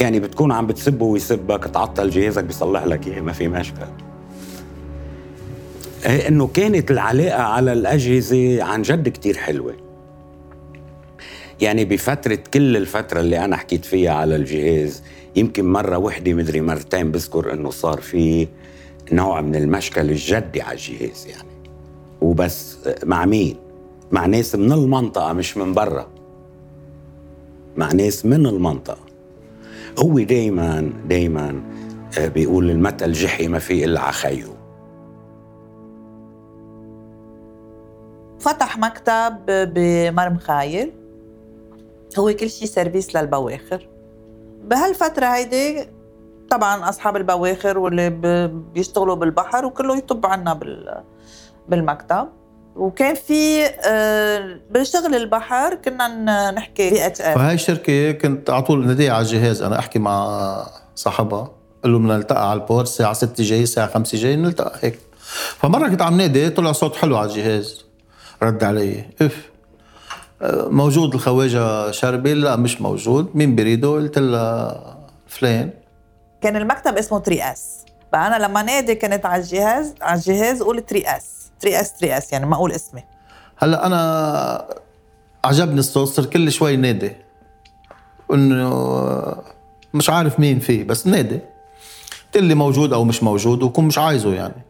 يعني 0.00 0.20
بتكون 0.20 0.52
عم 0.52 0.66
بتسبه 0.66 1.04
ويسبك 1.04 1.64
تعطل 1.64 2.10
جهازك 2.10 2.44
بيصلح 2.44 2.84
لك 2.84 3.06
اياه 3.06 3.20
ما 3.20 3.32
في 3.32 3.48
مشكل 3.48 3.86
إيه، 6.06 6.28
إنه 6.28 6.46
كانت 6.46 6.90
العلاقة 6.90 7.42
على 7.42 7.72
الأجهزة 7.72 8.62
عن 8.62 8.82
جد 8.82 9.08
كتير 9.08 9.36
حلوة. 9.36 9.74
يعني 11.60 11.84
بفترة 11.84 12.38
كل 12.54 12.76
الفترة 12.76 13.20
اللي 13.20 13.44
أنا 13.44 13.56
حكيت 13.56 13.84
فيها 13.84 14.12
على 14.12 14.36
الجهاز 14.36 15.02
يمكن 15.36 15.72
مرة 15.72 15.98
وحدة 15.98 16.34
مدري 16.34 16.60
مرتين 16.60 17.10
بذكر 17.12 17.52
إنه 17.52 17.70
صار 17.70 18.00
في 18.00 18.48
نوع 19.12 19.40
من 19.40 19.56
المشكل 19.56 20.10
الجدي 20.10 20.62
على 20.62 20.72
الجهاز 20.78 21.26
يعني. 21.26 21.48
وبس 22.20 22.78
مع 23.04 23.24
مين؟ 23.26 23.56
مع 24.12 24.26
ناس 24.26 24.54
من 24.54 24.72
المنطقة 24.72 25.32
مش 25.32 25.56
من 25.56 25.74
برا. 25.74 26.08
مع 27.76 27.92
ناس 27.92 28.26
من 28.26 28.46
المنطقة. 28.46 29.05
هو 29.98 30.18
دايما 30.18 30.92
دايما 31.08 31.62
آه، 32.18 32.28
بيقول 32.28 32.70
المثل 32.70 33.12
جحي 33.12 33.48
ما 33.48 33.58
في 33.58 33.84
إلا 33.84 34.00
عخيه 34.00 34.44
فتح 38.40 38.78
مكتب 38.78 39.36
بمرم 39.48 40.38
خايل. 40.38 40.92
هو 42.18 42.32
كل 42.32 42.50
شيء 42.50 42.68
سيرفيس 42.68 43.16
للبواخر. 43.16 43.88
بهالفترة 44.64 45.26
هيدي 45.26 45.86
طبعا 46.50 46.88
أصحاب 46.88 47.16
البواخر 47.16 47.78
واللي 47.78 48.10
بيشتغلوا 48.74 49.14
بالبحر 49.14 49.64
وكله 49.64 49.96
يطب 49.96 50.26
عنا 50.26 50.60
بالمكتب. 51.68 52.28
وكان 52.76 53.14
في 53.14 53.64
آه، 53.66 54.58
بشغل 54.70 55.14
البحر 55.14 55.74
كنا 55.74 56.50
نحكي 56.50 56.90
بي 56.90 57.06
اتش 57.06 57.22
فهي 57.22 57.54
الشركة 57.54 58.12
كنت 58.12 58.50
على 58.50 58.62
طول 58.62 58.86
نديها 58.86 59.12
على 59.12 59.22
الجهاز. 59.22 59.62
أنا 59.62 59.78
أحكي 59.78 59.98
مع 59.98 60.66
صاحبها 60.94 61.50
قال 61.82 61.92
له 61.92 61.98
بدنا 61.98 62.16
نلتقى 62.16 62.50
على 62.50 62.60
البور 62.60 62.82
الساعة 62.82 63.12
6 63.12 63.44
جاي 63.44 63.62
الساعة 63.62 63.86
5 63.86 64.18
جاي 64.18 64.36
نلتقى 64.36 64.78
هيك. 64.82 64.98
فمرة 65.58 65.88
كنت 65.88 66.02
عم 66.02 66.16
نادي 66.16 66.50
طلع 66.50 66.72
صوت 66.72 66.96
حلو 66.96 67.16
على 67.16 67.30
الجهاز 67.30 67.84
رد 68.42 68.64
علي. 68.64 69.04
اف 69.22 69.50
آه، 70.42 70.68
موجود 70.68 71.14
الخواجة 71.14 71.90
شربل؟ 71.90 72.34
لا 72.34 72.56
مش 72.56 72.80
موجود. 72.80 73.30
مين 73.34 73.56
بريده؟ 73.56 73.88
قلت 73.88 74.18
لها 74.18 74.96
فلان. 75.28 75.70
كان 76.40 76.56
المكتب 76.56 76.98
اسمه 76.98 77.20
3 77.20 77.52
S 77.52 77.84
فأنا 78.12 78.44
لما 78.44 78.62
نادي 78.62 78.94
كنت 78.94 79.26
على 79.26 79.42
الجهاز 79.42 79.94
على 80.02 80.18
الجهاز 80.18 80.62
قول 80.62 80.84
3 80.86 81.16
S 81.16 81.50
3 81.60 81.80
S 81.80 81.92
3 82.00 82.18
S 82.18 82.32
يعني 82.32 82.46
ما 82.46 82.56
أقول 82.56 82.72
اسمي. 82.72 83.04
هلأ 83.58 83.86
أنا 83.86 84.68
عجبني 85.44 85.78
الصوت 85.78 86.08
صرت 86.08 86.32
كل 86.32 86.52
شوي 86.52 86.76
نادي. 86.76 87.12
إنه 88.32 89.36
مش 89.94 90.10
عارف 90.10 90.40
مين 90.40 90.58
فيه 90.58 90.84
بس 90.84 91.06
نادي. 91.06 91.40
قلت 92.34 92.44
لي 92.44 92.54
موجود 92.54 92.92
أو 92.92 93.04
مش 93.04 93.22
موجود 93.22 93.62
وكون 93.62 93.84
مش 93.84 93.98
عايزه 93.98 94.34
يعني. 94.34 94.62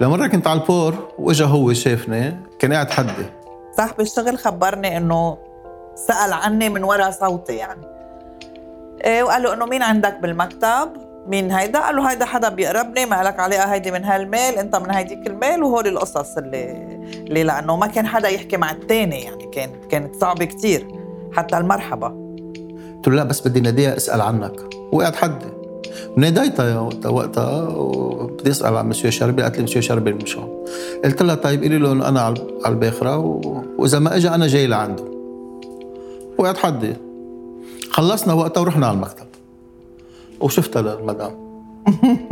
لمرة 0.00 0.26
كنت 0.26 0.46
على 0.46 0.60
البور 0.60 1.14
وإجا 1.18 1.44
هو 1.44 1.72
شافني 1.72 2.36
كان 2.58 2.72
قاعد 2.72 2.90
حدي. 2.90 3.26
صاحب 3.76 4.00
الشغل 4.00 4.38
خبرني 4.38 4.96
إنه 4.96 5.38
سأل 5.94 6.32
عني 6.32 6.68
من 6.68 6.84
وراء 6.84 7.10
صوتي 7.10 7.56
يعني. 7.56 7.86
إيه 9.04 9.22
وقال 9.22 9.42
له 9.42 9.54
إنه 9.54 9.66
مين 9.66 9.82
عندك 9.82 10.18
بالمكتب؟ 10.18 11.05
مين 11.28 11.50
هيدا؟ 11.50 11.80
قال 11.80 11.96
له 11.96 12.10
هيدا 12.10 12.24
حدا 12.24 12.48
بيقربني 12.48 13.06
ما 13.06 13.22
لك 13.22 13.40
عليها 13.40 13.74
هيدي 13.74 13.90
من 13.90 14.04
هالميل 14.04 14.58
انت 14.58 14.76
من 14.76 14.90
هيديك 14.90 15.26
الميل 15.26 15.62
وهول 15.62 15.86
القصص 15.86 16.36
اللي 16.36 16.72
اللي 17.16 17.42
لأنه 17.42 17.76
ما 17.76 17.86
كان 17.86 18.06
حدا 18.06 18.28
يحكي 18.28 18.56
مع 18.56 18.70
الثاني 18.70 19.20
يعني 19.20 19.50
كانت 19.52 19.84
كانت 19.90 20.16
صعبة 20.16 20.44
كتير 20.44 20.86
حتى 21.32 21.58
المرحبا 21.58 22.08
قلت 22.96 23.08
له 23.08 23.14
لا 23.14 23.24
بس 23.24 23.48
بدي 23.48 23.60
ناديها 23.60 23.96
أسأل 23.96 24.20
عنك. 24.20 24.60
وقعد 24.92 25.16
حدي. 25.16 25.46
ناديتها 26.16 26.80
وقتها 26.80 27.10
وقتها 27.10 27.68
وبدي 27.68 28.50
أسأل 28.50 28.76
عن 28.76 28.88
مسيو 28.88 29.10
شربي 29.10 29.42
قالت 29.42 29.56
لي 29.56 29.62
مسيو 29.62 29.82
شربي 29.82 30.12
مش 30.12 30.36
هون 30.36 30.64
قلت 31.04 31.22
لها 31.22 31.34
طيب 31.34 31.62
قولي 31.62 31.78
له 31.78 31.92
انه 31.92 32.08
أنا 32.08 32.20
على 32.20 32.36
الباخرة 32.66 33.16
و... 33.18 33.62
وإذا 33.78 33.98
ما 33.98 34.16
اجى 34.16 34.28
أنا 34.28 34.46
جاي 34.46 34.66
لعنده. 34.66 35.04
وقعد 36.38 36.56
حدي. 36.56 36.96
خلصنا 37.90 38.32
وقتها 38.32 38.60
ورحنا 38.60 38.86
على 38.86 38.94
المكتب. 38.94 39.26
وشفتها 40.40 40.82
للمدام 40.82 41.46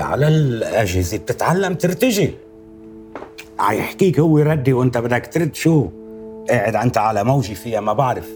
على 0.00 0.28
الأجهزة 0.28 1.18
بتتعلم 1.18 1.74
ترتجي. 1.74 2.34
يحكيك 3.60 4.20
هو 4.20 4.38
ردي 4.38 4.72
وانت 4.72 4.98
بدك 4.98 5.26
ترد 5.32 5.54
شو؟ 5.54 5.88
قاعد 6.48 6.76
انت 6.76 6.98
على 6.98 7.24
موجي 7.24 7.54
فيها 7.54 7.80
ما 7.80 7.92
بعرف. 7.92 8.28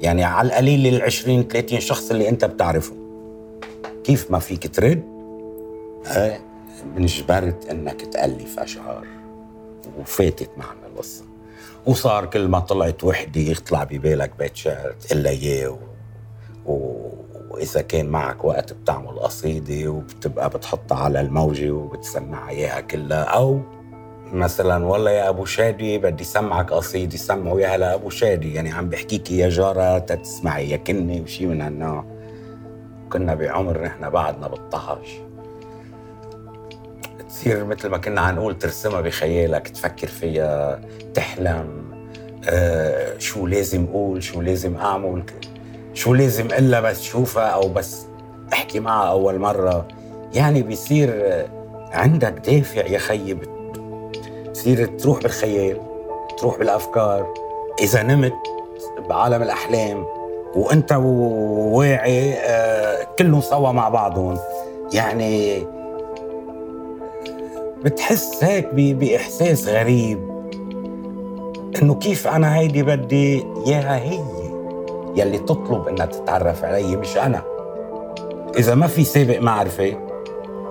يعني 0.00 0.24
على 0.24 0.48
القليل 0.48 0.94
ال 0.94 1.02
20 1.02 1.48
30 1.48 1.80
شخص 1.80 2.10
اللي 2.10 2.28
انت 2.28 2.44
بتعرفهم. 2.44 2.98
كيف 4.04 4.30
ما 4.30 4.38
فيك 4.38 4.74
ترد؟ 4.76 5.02
انجبرت 6.96 7.66
إنك 7.70 8.00
تألف 8.00 8.58
أشعار. 8.58 9.06
وفاتت 10.00 10.50
معنا 10.56 10.86
القصة. 10.92 11.27
وصار 11.86 12.26
كل 12.26 12.48
ما 12.48 12.58
طلعت 12.58 13.04
وحدة 13.04 13.40
يطلع 13.40 13.84
ببالك 13.84 14.32
بيت 14.38 14.56
شعر 14.56 14.92
تقول 14.92 15.26
إياه 15.26 15.78
و... 16.66 17.08
وإذا 17.50 17.80
كان 17.82 18.06
معك 18.06 18.44
وقت 18.44 18.72
بتعمل 18.72 19.18
قصيدة 19.18 19.88
وبتبقى 19.88 20.50
بتحطها 20.50 20.98
على 20.98 21.20
الموجة 21.20 21.70
وبتسمع 21.70 22.50
إياها 22.50 22.80
كلها. 22.80 23.24
أو 23.24 23.60
مثلا 24.32 24.86
والله 24.86 25.10
يا 25.10 25.28
أبو 25.28 25.44
شادي 25.44 25.98
بدي 25.98 26.24
سمعك 26.24 26.72
قصيدة 26.72 27.16
سمعوا 27.16 27.58
إياها 27.58 27.76
لأبو 27.76 28.10
شادي. 28.10 28.54
يعني 28.54 28.72
عم 28.72 28.88
بحكيك 28.88 29.30
يا 29.30 29.48
جارة 29.48 29.98
تتسمعي 29.98 30.70
يا 30.70 30.76
كني 30.76 31.20
وشي 31.20 31.46
من 31.46 31.60
هالنوع. 31.60 32.04
كنا 33.12 33.34
بعمر 33.34 33.82
نحن 33.82 34.10
بعدنا 34.10 34.48
بالطهش 34.48 35.08
تصير 37.28 37.64
مثل 37.64 37.88
ما 37.88 37.98
كنا 37.98 38.20
عم 38.20 38.34
نقول 38.34 38.58
ترسمها 38.58 39.00
بخيالك 39.00 39.68
تفكر 39.68 40.06
فيها 40.06 40.80
تحلم 41.14 41.88
آه 42.48 43.18
شو 43.18 43.46
لازم 43.46 43.86
أقول 43.90 44.22
شو 44.22 44.40
لازم 44.40 44.76
أعمل 44.76 45.22
شو 45.94 46.14
لازم 46.14 46.46
إلا 46.46 46.80
بس 46.80 47.02
شوفها 47.02 47.46
أو 47.46 47.68
بس 47.68 48.06
أحكي 48.52 48.80
معها 48.80 49.10
أول 49.10 49.38
مرة. 49.38 49.88
يعني 50.34 50.62
بيصير 50.62 51.24
عندك 51.92 52.32
دافع 52.32 52.86
يا 52.86 52.98
خيي 52.98 53.38
بتصير 54.46 54.86
تروح 54.86 55.22
بالخيال 55.22 55.80
تروح 56.38 56.58
بالأفكار. 56.58 57.34
إذا 57.80 58.02
نمت 58.02 58.34
بعالم 59.08 59.42
الأحلام 59.42 60.06
وأنت 60.54 60.92
واعي 60.92 62.34
آه 62.34 63.06
كلهم 63.18 63.40
سوا 63.40 63.72
مع 63.72 63.88
بعضهم. 63.88 64.38
يعني 64.92 65.62
بتحس 67.84 68.44
هيك 68.44 68.68
بإحساس 68.74 69.68
غريب 69.68 70.18
إنه 71.82 71.94
كيف 71.94 72.26
أنا 72.28 72.56
هيدي 72.58 72.82
بدي 72.82 73.44
إياها 73.66 73.96
هي 73.96 74.20
يلي 75.16 75.38
تطلب 75.38 75.88
إنها 75.88 76.06
تتعرف 76.06 76.64
علي 76.64 76.96
مش 76.96 77.16
أنا. 77.16 77.42
إذا 78.58 78.74
ما 78.74 78.86
في 78.86 79.04
سابق 79.04 79.38
معرفة 79.38 79.96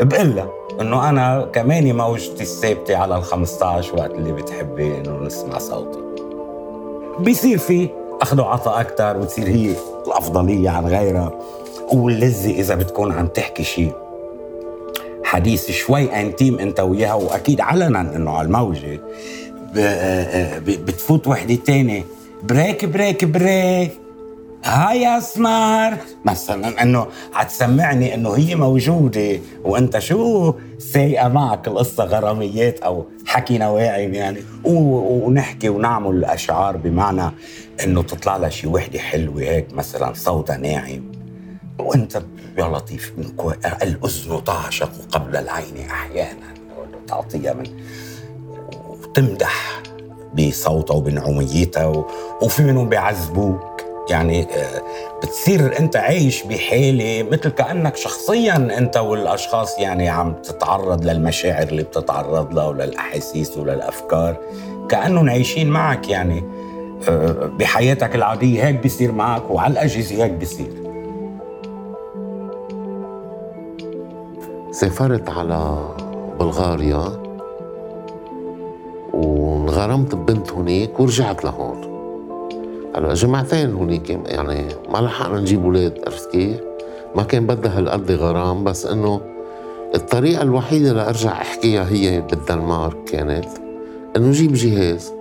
بقلها 0.01 0.49
إنه 0.81 1.09
أنا 1.09 1.49
كمان 1.53 1.97
موجتي 1.97 2.43
الثابتة 2.43 2.97
على 2.97 3.17
ال 3.17 3.23
15 3.23 3.95
وقت 3.95 4.11
اللي 4.11 4.31
بتحبي 4.31 4.97
إنه 4.97 5.19
نسمع 5.25 5.57
صوتي. 5.57 5.99
بيصير 7.19 7.57
في 7.57 7.89
أخذ 8.21 8.41
وعطاء 8.41 8.81
أكثر 8.81 9.17
وتصير 9.17 9.47
هي 9.47 9.73
الأفضلية 10.07 10.69
عن 10.69 10.85
غيرها 10.87 11.31
واللذة 11.93 12.51
إذا 12.59 12.75
بتكون 12.75 13.11
عم 13.11 13.27
تحكي 13.27 13.63
شيء 13.63 13.93
حديث 15.27 15.71
شوي 15.71 16.21
intime 16.21 16.59
انت 16.59 16.79
وياها 16.79 17.13
وأكيد 17.13 17.61
علنا 17.61 18.01
إنه 18.01 18.31
على 18.31 18.45
الموجة. 18.45 18.99
بتفوت 20.65 21.27
وحدة 21.27 21.55
تانية. 21.55 22.03
break 22.43 22.85
break 22.85 23.25
break. 23.25 23.91
hi 24.63 25.01
يا 25.01 25.19
سمار. 25.19 25.97
مثلا 26.25 26.81
إنه 26.81 27.07
حتسمعني 27.33 28.13
إنه 28.13 28.33
هي 28.33 28.55
موجودة. 28.55 29.39
وإنت 29.63 29.99
شو؟ 29.99 30.53
سايقه 30.79 31.27
معك 31.27 31.67
القصة 31.67 32.03
غراميات 32.03 32.79
أو 32.79 33.05
حكي 33.25 33.57
نواعم 33.57 34.13
يعني. 34.13 34.39
ونحكي 34.63 35.69
ونعمل 35.69 36.25
اشعار 36.25 36.77
بمعنى 36.77 37.31
إنه 37.83 38.03
تطلع 38.03 38.37
لها 38.37 38.49
شي 38.49 38.67
وحدة 38.67 38.99
حلوة 38.99 39.41
هيك 39.41 39.73
مثلا 39.73 40.13
صوتها 40.13 40.57
ناعم. 40.57 41.16
وانت 41.79 42.21
يا 42.57 42.63
لطيف 42.63 43.13
من 43.17 43.23
كو... 43.23 43.51
الاذن 43.83 44.43
تعشق 44.43 44.91
قبل 45.11 45.35
العين 45.35 45.89
أحيانا 45.89 46.53
تعطيها 47.07 47.53
من 47.53 47.65
وتمدح 48.89 49.81
بصوتها 50.33 50.95
وبنعوميتها 50.95 51.85
و... 51.85 52.05
وفي 52.41 52.63
منهم 52.63 52.89
بيعذبوك 52.89 53.83
يعني 54.09 54.43
آه، 54.43 54.81
بتصير 55.23 55.79
أنت 55.79 55.95
عايش 55.95 56.43
بحالة 56.43 57.23
مثل 57.31 57.49
كأنك 57.49 57.95
شخصيا 57.95 58.55
أنت 58.77 58.97
والأشخاص 58.97 59.79
يعني 59.79 60.09
عم 60.09 60.33
تتعرض 60.33 61.05
للمشاعر 61.05 61.67
اللي 61.67 61.83
بتتعرض 61.83 62.53
لها 62.53 62.65
وللأحاسيس 62.67 63.57
وللأفكار. 63.57 64.37
كأنهم 64.89 65.29
عايشين 65.29 65.69
معك 65.69 66.09
يعني 66.09 66.43
آه، 67.09 67.51
بحياتك 67.59 68.15
العادية. 68.15 68.65
هيك 68.65 68.75
بيصير 68.75 69.11
معك 69.11 69.51
وعلى 69.51 69.71
الأجهزة 69.71 70.23
هيك 70.23 70.31
بيصير. 70.31 70.86
سافرت 74.79 75.29
على 75.29 75.89
بلغاريا 76.39 77.03
غرمت 79.69 80.15
ببنت 80.15 80.51
هنيك 80.51 80.99
ورجعت 80.99 81.43
لهون 81.43 81.81
هلا 82.95 83.13
جمعتين 83.13 83.73
هنيك 83.73 84.09
يعني 84.09 84.67
ما 84.89 84.97
لحقنا 84.97 85.39
نجيب 85.39 85.63
أولاد 85.63 85.99
عرفت 86.05 86.31
كيف؟ 86.31 86.59
ما 87.15 87.23
كان 87.23 87.47
بدها 87.47 87.79
هالقد 87.79 88.11
غرام 88.11 88.63
بس 88.63 88.85
إنه 88.85 89.21
الطريقة 89.95 90.41
الوحيدة 90.41 90.93
لأرجع 90.93 91.31
أحكيها 91.31 91.89
هي 91.89 92.21
بالدنمارك 92.21 93.03
كانت 93.03 93.49
إنه 94.15 94.31
جيب 94.31 94.53
جهاز 94.53 95.16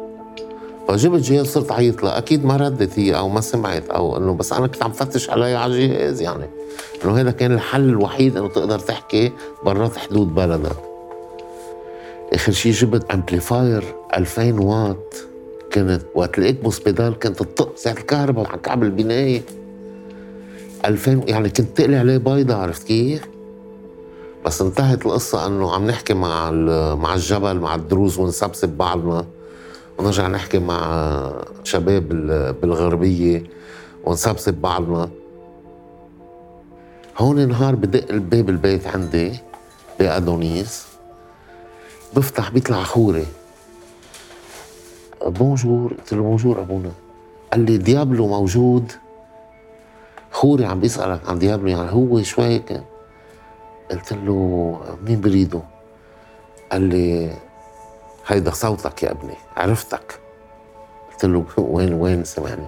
فجبت 0.89 1.21
جهاز 1.21 1.47
صرت 1.47 1.73
عيط 1.73 2.03
لها. 2.03 2.19
أكيد 2.19 2.45
ما 2.45 2.57
ردت 2.57 2.99
هي 2.99 3.17
أو 3.17 3.29
ما 3.29 3.41
سمعت 3.41 3.89
أو 3.91 4.17
إنه 4.17 4.35
بس 4.35 4.53
أنا 4.53 4.67
كنت 4.67 4.83
عم 4.83 4.93
فتش 4.93 5.31
عليها 5.31 5.59
على 5.59 5.75
الجهاز 5.75 6.21
يعني. 6.21 6.47
إنه 7.05 7.21
هذا 7.21 7.31
كان 7.31 7.53
الحل 7.53 7.89
الوحيد 7.89 8.37
إنه 8.37 8.49
تقدر 8.49 8.79
تحكي 8.79 9.33
برات 9.65 9.97
حدود 9.97 10.35
بلدك. 10.35 10.77
آخر 12.33 12.53
شيء 12.53 12.73
جبت 12.73 13.11
أمبليفاير 13.11 13.85
2000 14.17 14.61
واط. 14.61 15.15
كانت 15.71 16.03
وقت 16.15 16.39
الإكبوس 16.39 16.79
بيدال 16.79 17.19
كانت 17.19 17.39
تطق 17.39 17.77
ساعة 17.77 17.93
الكهرباء 17.93 18.47
على 18.47 18.59
كعب 18.59 18.83
البناية. 18.83 19.43
2000 20.85 21.21
يعني 21.27 21.49
كنت 21.49 21.79
تقلي 21.79 21.97
عليه 21.97 22.17
بيضة 22.17 22.55
عرفت 22.55 22.87
كيف؟ 22.87 23.29
بس 24.45 24.63
انتهت 24.63 25.07
القصة 25.07 25.47
إنه 25.47 25.75
عم 25.75 25.87
نحكي 25.87 26.15
مع 26.15 26.51
مع 26.95 27.15
الجبل 27.15 27.61
مع 27.61 27.75
الدروز 27.75 28.19
ونسبسب 28.19 28.69
بعضنا. 28.69 29.27
ونرجع 29.99 30.29
نحكي 30.29 30.59
مع 30.59 31.33
شباب 31.65 32.09
بالغربية 32.61 33.45
ونسبسب 34.05 34.55
بعضنا. 34.55 35.09
هون 37.19 37.49
نهار 37.49 37.75
بدق 37.75 38.11
الباب 38.11 38.49
البيت 38.49 38.87
عندي 38.87 39.33
بأدونيس 39.99 40.87
بفتح 42.17 42.51
بيطلع 42.51 42.83
خوري. 42.83 43.27
bonjour. 45.27 45.93
قلت 45.93 46.13
له 46.13 46.23
bonjour 46.23 46.61
أبونا. 46.61 46.93
قال 47.53 47.61
لي 47.61 47.79
ديابلو 47.79 48.27
موجود. 48.27 48.93
خوري 50.33 50.65
عم 50.65 50.81
بيسألك 50.81 51.29
عن 51.29 51.39
ديابلو 51.39 51.69
يعني 51.69 51.93
هو 51.93 52.23
شوي 52.23 52.59
كان. 52.59 52.85
قلت 53.91 54.13
له 54.13 54.81
مين 55.07 55.21
بريده؟ 55.21 55.63
قال 56.73 56.83
لي 56.83 57.37
هيدا 58.27 58.51
صوتك 58.51 59.03
يا 59.03 59.11
ابني 59.11 59.35
عرفتك. 59.57 60.19
قلت 61.13 61.25
له 61.25 61.45
وين 61.59 61.93
وين 61.93 62.25
سمعني 62.25 62.67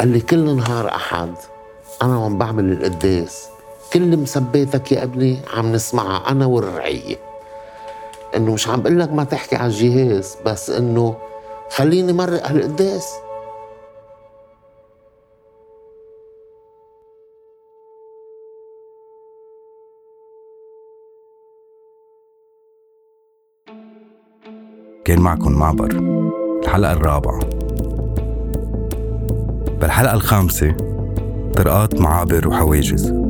قال 0.00 0.08
لي 0.08 0.20
كل 0.20 0.56
نهار 0.56 0.88
أحد 0.88 1.34
أنا 2.02 2.16
وعم 2.18 2.38
بعمل 2.38 2.72
القداس 2.72 3.46
كل 3.92 4.16
مسباتك 4.16 4.92
يا 4.92 5.02
ابني 5.02 5.40
عم 5.56 5.72
نسمعها 5.72 6.28
أنا 6.30 6.46
والرعيه 6.46 7.16
إنه 8.36 8.52
مش 8.52 8.68
عم 8.68 8.82
بقول 8.82 9.00
لك 9.00 9.12
ما 9.12 9.24
تحكي 9.24 9.56
على 9.56 9.66
الجهاز 9.66 10.36
بس 10.46 10.70
إنه 10.70 11.16
خليني 11.70 12.12
مرق 12.12 12.46
هالقداس 12.46 13.08
كان 25.04 25.20
معكم 25.20 25.52
معبر 25.52 25.90
الحلقة 26.64 26.92
الرابعة. 26.92 27.40
بالحلقة 29.80 30.14
الخامسة 30.14 30.76
طرقات 31.56 32.00
معابر 32.00 32.48
وحواجز. 32.48 33.23